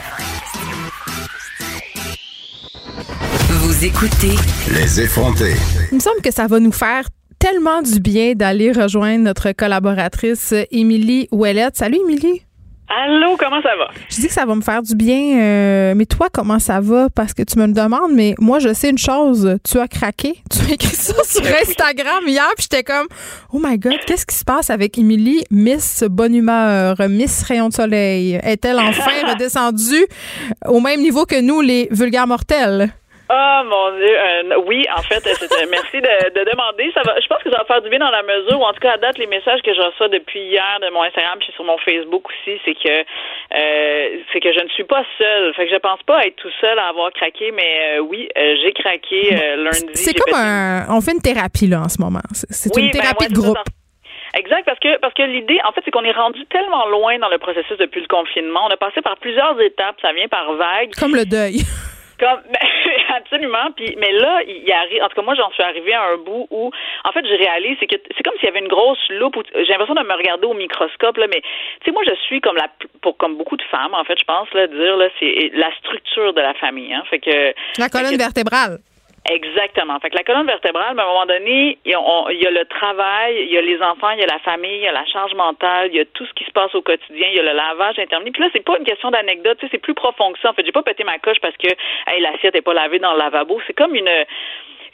[3.50, 4.36] Vous écoutez.
[4.74, 5.54] Les effronter.
[5.92, 7.06] Il me semble que ça va nous faire
[7.40, 11.78] tellement du bien d'aller rejoindre notre collaboratrice Émilie Ouellette.
[11.78, 12.42] Salut Émilie.
[12.90, 13.88] Allô, comment ça va?
[14.10, 17.10] Je dis que ça va me faire du bien, euh, mais toi, comment ça va?
[17.10, 19.58] Parce que tu me le demandes, mais moi, je sais une chose.
[19.64, 20.36] Tu as craqué.
[20.52, 23.08] Tu as écrit ça sur Instagram hier, puis j'étais comme,
[23.52, 27.74] oh my God, qu'est-ce qui se passe avec Émilie, Miss Bonne Humeur, Miss Rayon de
[27.74, 28.40] Soleil?
[28.44, 30.06] Est-elle enfin redescendue
[30.68, 32.94] au même niveau que nous, les vulgaires mortels?
[33.34, 36.92] Oh mon Dieu, euh, oui, en fait, c'était, merci de, de, demander.
[36.94, 38.74] Ça va, je pense que ça va faire du bien dans la mesure où, en
[38.74, 41.52] tout cas, à date, les messages que je reçois depuis hier de mon Instagram puis
[41.56, 45.54] sur mon Facebook aussi, c'est que euh, c'est que je ne suis pas seule.
[45.56, 48.56] Fait que je pense pas être tout seul à avoir craqué, mais euh, oui, euh,
[48.62, 49.96] j'ai craqué euh, lundi.
[49.96, 52.22] C'est comme un, on fait une thérapie là en ce moment.
[52.34, 53.58] C'est Oui, une ben, thérapie ouais, de groupe.
[54.36, 57.30] Exact, parce que parce que l'idée, en fait, c'est qu'on est rendu tellement loin dans
[57.30, 58.68] le processus depuis le confinement.
[58.68, 60.94] On a passé par plusieurs étapes, ça vient par vagues.
[61.00, 61.62] Comme le deuil.
[62.24, 62.42] Comme
[63.18, 63.72] absolument.
[63.76, 65.04] Puis mais là, il arrive.
[65.04, 66.72] En tout cas, moi, j'en suis arrivée à un bout où,
[67.04, 69.36] en fait, je réalise c'est que c'est comme s'il y avait une grosse loupe.
[69.36, 72.40] où- J'ai l'impression de me regarder au microscope là, mais tu sais, moi, je suis
[72.42, 72.68] comme la
[73.02, 76.34] pour comme beaucoup de femmes, en fait, je pense là, dire là, c'est la structure
[76.34, 76.94] de la famille.
[76.94, 77.04] Hein.
[77.10, 78.78] Fait que La colonne vertébrale.
[79.30, 80.00] Exactement.
[80.02, 83.38] Fait que la colonne vertébrale, mais à un moment donné, il y, a, le travail,
[83.42, 85.34] il y a les enfants, il y a la famille, il y a la charge
[85.34, 87.54] mentale, il y a tout ce qui se passe au quotidien, il y a le
[87.54, 88.34] lavage intermittent.
[88.34, 90.50] Puis là, c'est pas une question d'anecdote, c'est plus profond que ça.
[90.50, 91.68] En fait, j'ai pas pété ma coche parce que
[92.08, 93.62] hey, l'assiette est pas lavée dans le lavabo.
[93.66, 94.10] C'est comme une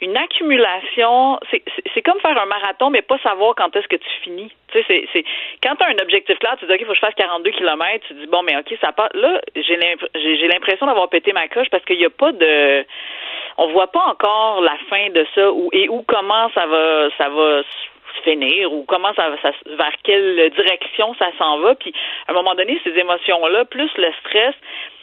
[0.02, 4.50] une accumulation, c'est comme faire un marathon, mais pas savoir quand est-ce que tu finis.
[4.72, 5.24] Tu sais, c'est-
[5.62, 7.50] quand tu as un objectif clair, tu dis OK, il faut que je fasse 42
[7.50, 9.10] km, tu dis bon, mais OK, ça passe.
[9.12, 12.84] Là, j'ai l'impression d'avoir pété ma coche parce qu'il n'y a pas de,
[13.60, 17.28] on voit pas encore la fin de ça ou et où comment ça va, ça
[17.28, 17.62] va
[18.24, 21.74] finir ou comment ça, ça vers quelle direction ça s'en va.
[21.74, 21.92] Puis
[22.26, 24.54] à un moment donné, ces émotions-là, plus le stress.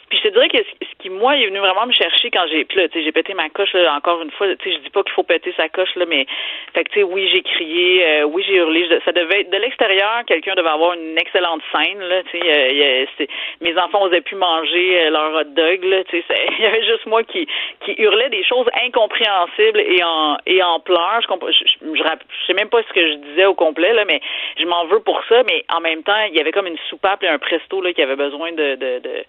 [0.10, 2.64] Puis je te dirais que ce qui, moi, est venu vraiment me chercher quand j'ai.
[2.66, 4.48] Puis là, tu sais, j'ai pété ma coche, là, encore une fois.
[4.56, 6.26] Tu sais, je dis pas qu'il faut péter sa coche, là, mais.
[6.74, 8.88] Fait que, tu sais, oui, j'ai crié, euh, oui, j'ai hurlé.
[8.90, 9.50] Je- ça devait être.
[9.50, 12.24] De l'extérieur, quelqu'un devait avoir une excellente scène, là.
[12.32, 13.26] Tu sais, euh,
[13.62, 16.04] mes enfants osaient plus manger euh, leur hot dog, là.
[16.06, 17.46] Tu sais, il y avait juste moi qui,
[17.82, 21.20] qui hurlait des choses incompréhensibles et en, et en pleurs.
[21.22, 24.06] Je, comprends- je, je, je sais même pas ce que je disais au complet, là,
[24.06, 24.22] mais
[24.58, 25.44] je m'en veux pour ça.
[25.44, 28.02] Mais en même temps, il y avait comme une soupape et un presto, là, qui
[28.02, 29.26] avait besoin de, de, de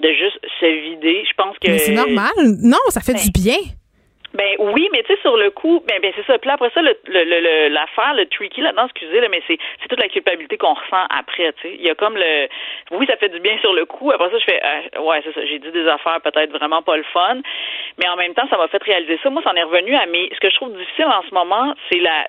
[0.00, 1.22] de juste se vider.
[1.28, 2.32] Je pense que Mais c'est normal.
[2.62, 3.56] Non, ça fait du bien.
[4.34, 6.38] Ben oui, mais tu sais, sur le coup, ben, ben c'est ça.
[6.38, 9.42] Puis là, après ça, le, le, le- le- l'affaire, le tricky là-dedans, excusez, là, mais
[9.46, 11.74] c'est, c'est toute la culpabilité qu'on ressent après, tu sais.
[11.74, 12.48] Il y a comme le,
[12.92, 14.10] oui, ça fait du bien sur le coup.
[14.12, 15.44] Après ça, je fais, euh, ouais, c'est ça.
[15.46, 17.38] J'ai dit des affaires peut-être vraiment pas le fun,
[17.98, 19.30] mais en même temps, ça m'a fait réaliser ça.
[19.30, 21.74] Moi, ça en est revenu à mes, ce que je trouve difficile en ce moment,
[21.90, 22.26] c'est la,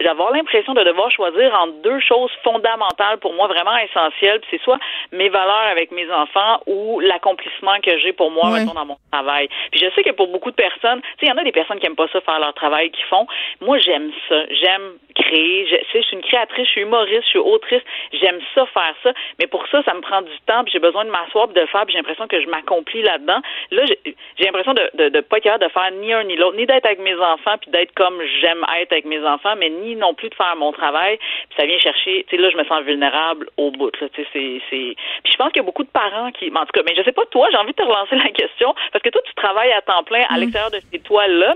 [0.00, 4.40] d'avoir l'impression de devoir choisir entre deux choses fondamentales pour moi, vraiment essentielles.
[4.40, 4.78] Puis c'est soit
[5.12, 9.48] mes valeurs avec mes enfants ou l'accomplissement que j'ai pour moi, mettons, dans mon travail.
[9.70, 11.52] Puis je sais que pour beaucoup de personnes, tu sais, il y en a des
[11.52, 13.26] personnes qui aiment pas ça faire leur travail qu'ils font.
[13.60, 14.44] Moi, j'aime ça.
[14.50, 15.66] J'aime créer.
[15.66, 17.82] Je, tu sais, je suis une créatrice, je suis humoriste, je suis autrice.
[18.12, 19.12] J'aime ça faire ça.
[19.38, 20.64] Mais pour ça, ça me prend du temps.
[20.64, 21.84] Puis j'ai besoin de m'asseoir de faire.
[21.84, 23.40] Puis j'ai l'impression que je m'accomplis là-dedans.
[23.70, 23.98] Là, j'ai,
[24.38, 26.66] j'ai l'impression de, de, de pas être capable de faire ni un ni l'autre, ni
[26.66, 30.14] d'être avec mes enfants puis d'être comme j'aime être avec mes enfants, mais ni non
[30.14, 31.18] plus de faire mon travail.
[31.18, 32.24] Puis ça vient chercher.
[32.28, 33.92] Tu sais, là, je me sens vulnérable au bout.
[34.00, 34.94] Là, tu sais, c'est, c'est.
[35.24, 37.02] Puis je pense qu'il y a beaucoup de parents qui, en tout cas, mais je
[37.02, 39.72] sais pas toi, j'ai envie de te relancer la question parce que toi, tu travailles
[39.72, 40.98] à temps plein à l'extérieur de ces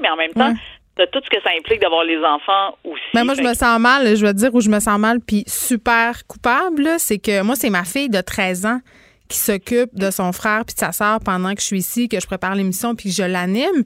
[0.01, 0.55] mais en même temps,
[0.97, 3.03] t'as tout ce que ça implique d'avoir les enfants aussi.
[3.15, 4.17] Mais moi, je me sens mal.
[4.17, 6.89] Je vais te dire où je me sens mal, puis super coupable.
[6.99, 8.81] C'est que moi, c'est ma fille de 13 ans
[9.29, 12.21] qui s'occupe de son frère puis de sa sœur pendant que je suis ici, que
[12.21, 13.85] je prépare l'émission puis que je l'anime.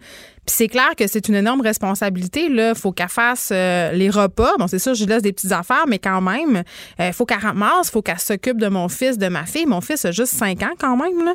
[0.51, 2.49] C'est clair que c'est une énorme responsabilité.
[2.49, 4.51] Là, faut qu'elle fasse euh, les repas.
[4.59, 6.65] Bon, c'est sûr, je lui laisse des petites affaires, mais quand même,
[6.99, 9.67] il faut qu'elle ramasse, faut qu'elle s'occupe de mon fils, de ma fille.
[9.67, 11.25] Mon fils a juste 5 ans quand même.
[11.25, 11.35] Là.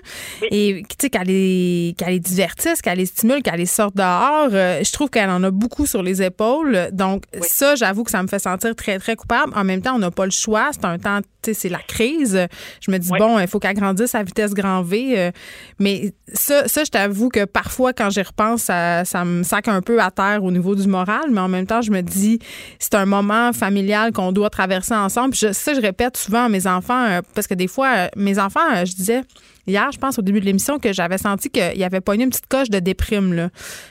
[0.52, 4.50] Et tu sais, qu'elle les, qu'elle les divertisse, qu'elle les stimule, qu'elle les sorte dehors.
[4.52, 6.90] euh, je trouve qu'elle en a beaucoup sur les épaules.
[6.92, 9.54] Donc, ça, j'avoue que ça me fait sentir très, très coupable.
[9.56, 10.72] En même temps, on n'a pas le choix.
[10.74, 12.48] C'est un temps, tu sais, c'est la crise.
[12.82, 15.14] Je me dis, bon, il faut qu'elle grandisse à vitesse grand V.
[15.18, 15.32] euh,
[15.80, 19.82] mais ça, ça je t'avoue que parfois, quand j'y repense, ça, ça me sac un
[19.82, 21.26] peu à terre au niveau du moral.
[21.32, 22.40] Mais en même temps, je me dis,
[22.80, 25.32] c'est un moment familial qu'on doit traverser ensemble.
[25.32, 28.08] Puis je, ça, je répète souvent à mes enfants, euh, parce que des fois, euh,
[28.16, 29.22] mes enfants, euh, je disais,
[29.68, 32.30] hier, je pense, au début de l'émission, que j'avais senti qu'il y avait pas une
[32.30, 33.34] petite coche de déprime.
[33.34, 33.50] Là.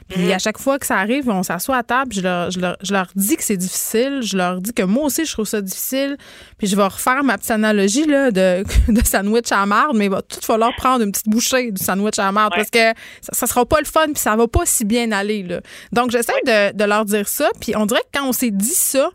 [0.09, 2.76] Puis à chaque fois que ça arrive, on s'assoit à table, je leur, je, leur,
[2.82, 4.20] je leur dis que c'est difficile.
[4.22, 6.16] Je leur dis que moi aussi, je trouve ça difficile.
[6.59, 10.10] Puis je vais refaire ma petite analogie là, de, de sandwich à marde, mais il
[10.10, 13.46] va tout falloir prendre une petite bouchée du sandwich à marde parce que ça, ça
[13.46, 15.42] sera pas le fun, puis ça va pas si bien aller.
[15.42, 15.60] Là.
[15.92, 17.51] Donc, j'essaie de, de leur dire ça.
[17.60, 19.10] Puis on dirait que quand on s'est dit ça,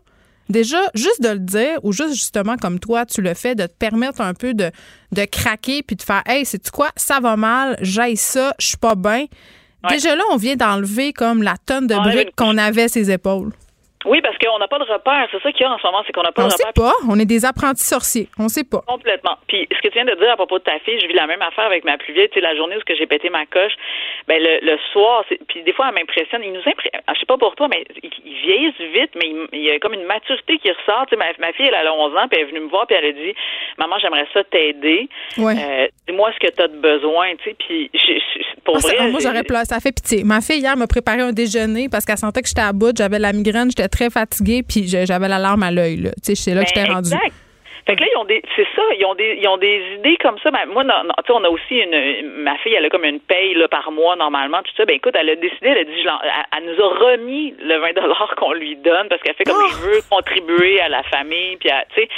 [0.50, 3.72] Déjà, juste de le dire, ou juste justement comme toi, tu le fais, de te
[3.78, 4.70] permettre un peu de,
[5.12, 8.76] de craquer puis de faire Hey, c'est quoi, ça va mal, j'aille ça, je suis
[8.76, 9.26] pas bien.
[9.88, 13.52] Déjà là, on vient d'enlever comme la tonne de briques qu'on avait à ses épaules.
[14.06, 15.28] Oui, parce qu'on n'a pas de repère.
[15.30, 16.64] C'est ça qu'il y a en ce moment, c'est qu'on n'a pas on de sait
[16.66, 16.84] repère.
[16.84, 16.92] pas.
[17.06, 18.28] On est des apprentis sorciers.
[18.38, 18.80] On sait pas.
[18.86, 19.36] Complètement.
[19.46, 21.26] Puis ce que tu viens de dire à propos de ta fille, je vis la
[21.26, 22.28] même affaire avec ma plus vieille.
[22.30, 23.72] Tu sais, la journée où j'ai pété ma coche,
[24.30, 26.42] ben le, le soir, puis des fois elle m'impressionne.
[26.44, 27.02] Il nous impressionne.
[27.12, 29.78] Je sais pas pour toi, mais ils, ils vieillissent vite, mais il, il y a
[29.80, 31.06] comme une maturité qui ressort.
[31.08, 32.86] Tu sais, ma, ma fille, elle a 11 ans, puis elle est venue me voir,
[32.86, 33.34] puis elle a dit,
[33.76, 35.08] maman, j'aimerais ça t'aider.
[35.36, 35.54] Ouais.
[35.58, 37.56] Euh, Dis-moi ce que tu as de besoin, tu sais.
[37.58, 37.90] Puis
[38.64, 39.64] pour Ah, ça- vrai, moi, j'aurais pleuré.
[39.64, 40.22] Ça fait pitié.
[40.24, 43.18] Ma fille, hier, m'a préparé un déjeuner parce qu'elle sentait que j'étais à bout, j'avais
[43.18, 45.96] la migraine, j'étais très fatiguée, puis j'avais l'alarme à l'œil.
[45.96, 46.10] là.
[46.24, 47.14] Tu sais, c'est là que Ben, j'étais rendue.
[47.14, 47.34] Exact.
[47.86, 50.16] Fait que là, ils ont des, c'est ça, ils ont des, ils ont des idées
[50.20, 50.50] comme ça.
[50.50, 53.54] Ben, moi, non, non, on a aussi une, ma fille, elle a comme une paye
[53.54, 54.84] là, par mois normalement, tout ça.
[54.84, 57.78] Ben écoute, elle a décidé, elle a dit, je elle, elle nous a remis le
[57.78, 61.56] 20 dollars qu'on lui donne parce qu'elle fait comme je veux contribuer à la famille,
[61.56, 62.08] puis tu sais,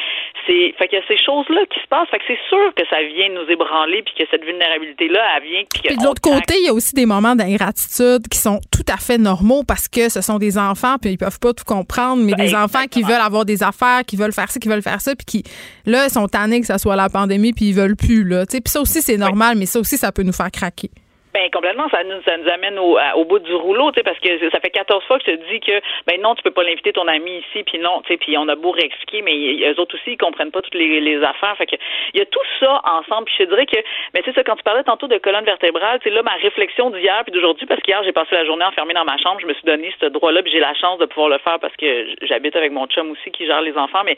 [0.46, 2.08] c'est, fait qu'il y a ces choses là qui se passent.
[2.08, 5.42] Fait que c'est sûr que ça vient nous ébranler, puis que cette vulnérabilité là, elle
[5.44, 8.84] vient, puis de l'autre côté, il y a aussi des moments d'ingratitude qui sont tout
[8.92, 12.22] à fait normaux parce que ce sont des enfants, puis ils peuvent pas tout comprendre,
[12.22, 15.00] mais des enfants qui veulent avoir des affaires, qui veulent faire ça, qui veulent faire
[15.00, 15.42] ça, puis qui,
[15.86, 18.46] là, sont tannés que ça soit la pandémie, puis ils veulent plus, là.
[18.46, 20.90] Tu sais, Puis ça aussi, c'est normal, mais ça aussi, ça peut nous faire craquer.
[21.34, 24.02] Ben complètement, ça nous ça nous amène au, à- au bout du rouleau, tu sais,
[24.04, 26.50] parce que ça fait 14 fois que je te dis que ben non, tu peux
[26.50, 29.34] pas l'inviter ton ami ici, puis non, tu sais, puis on a beau réexpliquer, mais
[29.34, 31.76] y- eux autres aussi ils comprennent pas toutes les, les affaires, fait que
[32.12, 33.24] il y a tout ça ensemble.
[33.24, 33.78] Puis je te dirais que,
[34.12, 36.90] mais tu sais, ça, quand tu parlais tantôt de colonne vertébrale, c'est là ma réflexion
[36.90, 39.54] d'hier puis d'aujourd'hui, parce qu'hier j'ai passé la journée enfermée dans ma chambre, je me
[39.54, 42.56] suis donné ce droit-là, puis j'ai la chance de pouvoir le faire parce que j'habite
[42.56, 44.16] avec mon chum aussi qui gère les enfants, mais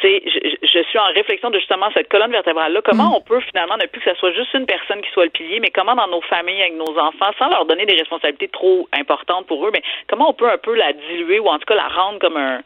[0.00, 0.22] tu sais,
[0.62, 2.82] je, suis en réflexion de justement cette colonne vertébrale-là.
[2.84, 5.30] Comment on peut finalement ne plus que ça soit juste une personne qui soit le
[5.30, 8.88] pilier, mais comment dans nos familles avec nos enfants, sans leur donner des responsabilités trop
[8.92, 11.74] importantes pour eux, mais comment on peut un peu la diluer ou en tout cas
[11.74, 12.62] la rendre comme un,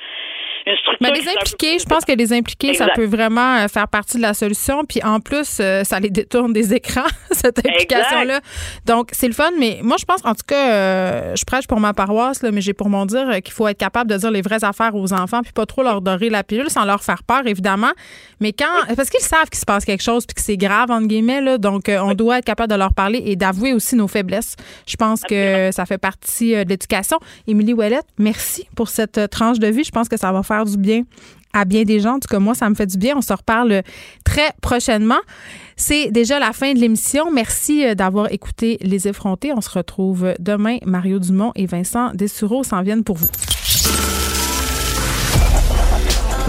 [0.66, 0.98] une structure.
[1.00, 4.22] Mais les impliqués, je pense que les impliqués, ça peut vraiment euh, faire partie de
[4.22, 4.84] la solution.
[4.84, 8.40] Puis en plus, euh, ça les détourne des écrans, cette implication-là.
[8.84, 9.50] Donc, c'est le fun.
[9.58, 12.60] Mais moi, je pense, en tout cas, euh, je prêche pour ma paroisse, là, mais
[12.60, 15.42] j'ai pour mon dire qu'il faut être capable de dire les vraies affaires aux enfants,
[15.42, 17.92] puis pas trop leur dorer la pilule sans leur faire peur, évidemment.
[18.40, 18.94] Mais quand.
[18.96, 21.58] Parce qu'ils savent qu'il se passe quelque chose, puis que c'est grave, entre guillemets, là.
[21.58, 24.56] Donc, euh, on doit être capable de leur parler et d'avouer aussi nos faiblesses.
[24.86, 27.18] Je pense que ça fait partie de l'éducation.
[27.46, 29.84] Émilie Ouellette, merci pour cette tranche de vie.
[29.84, 31.02] Je pense que ça va faire du bien
[31.56, 32.16] à bien des gens.
[32.16, 33.14] En tout cas, moi, ça me fait du bien.
[33.16, 33.82] On se reparle
[34.24, 35.20] très prochainement.
[35.76, 37.30] C'est déjà la fin de l'émission.
[37.32, 39.52] Merci euh, d'avoir écouté Les Effrontés.
[39.54, 40.78] On se retrouve demain.
[40.84, 43.28] Mario Dumont et Vincent Dessureau s'en viennent pour vous.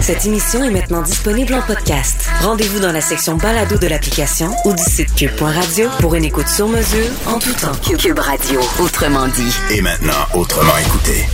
[0.00, 2.28] Cette émission est maintenant disponible en podcast.
[2.40, 6.68] Rendez-vous dans la section balado de l'application ou du site cube.radio pour une écoute sur
[6.68, 7.72] mesure en tout temps.
[7.98, 9.54] Cube Radio, autrement dit.
[9.70, 11.26] Et maintenant, autrement écouté.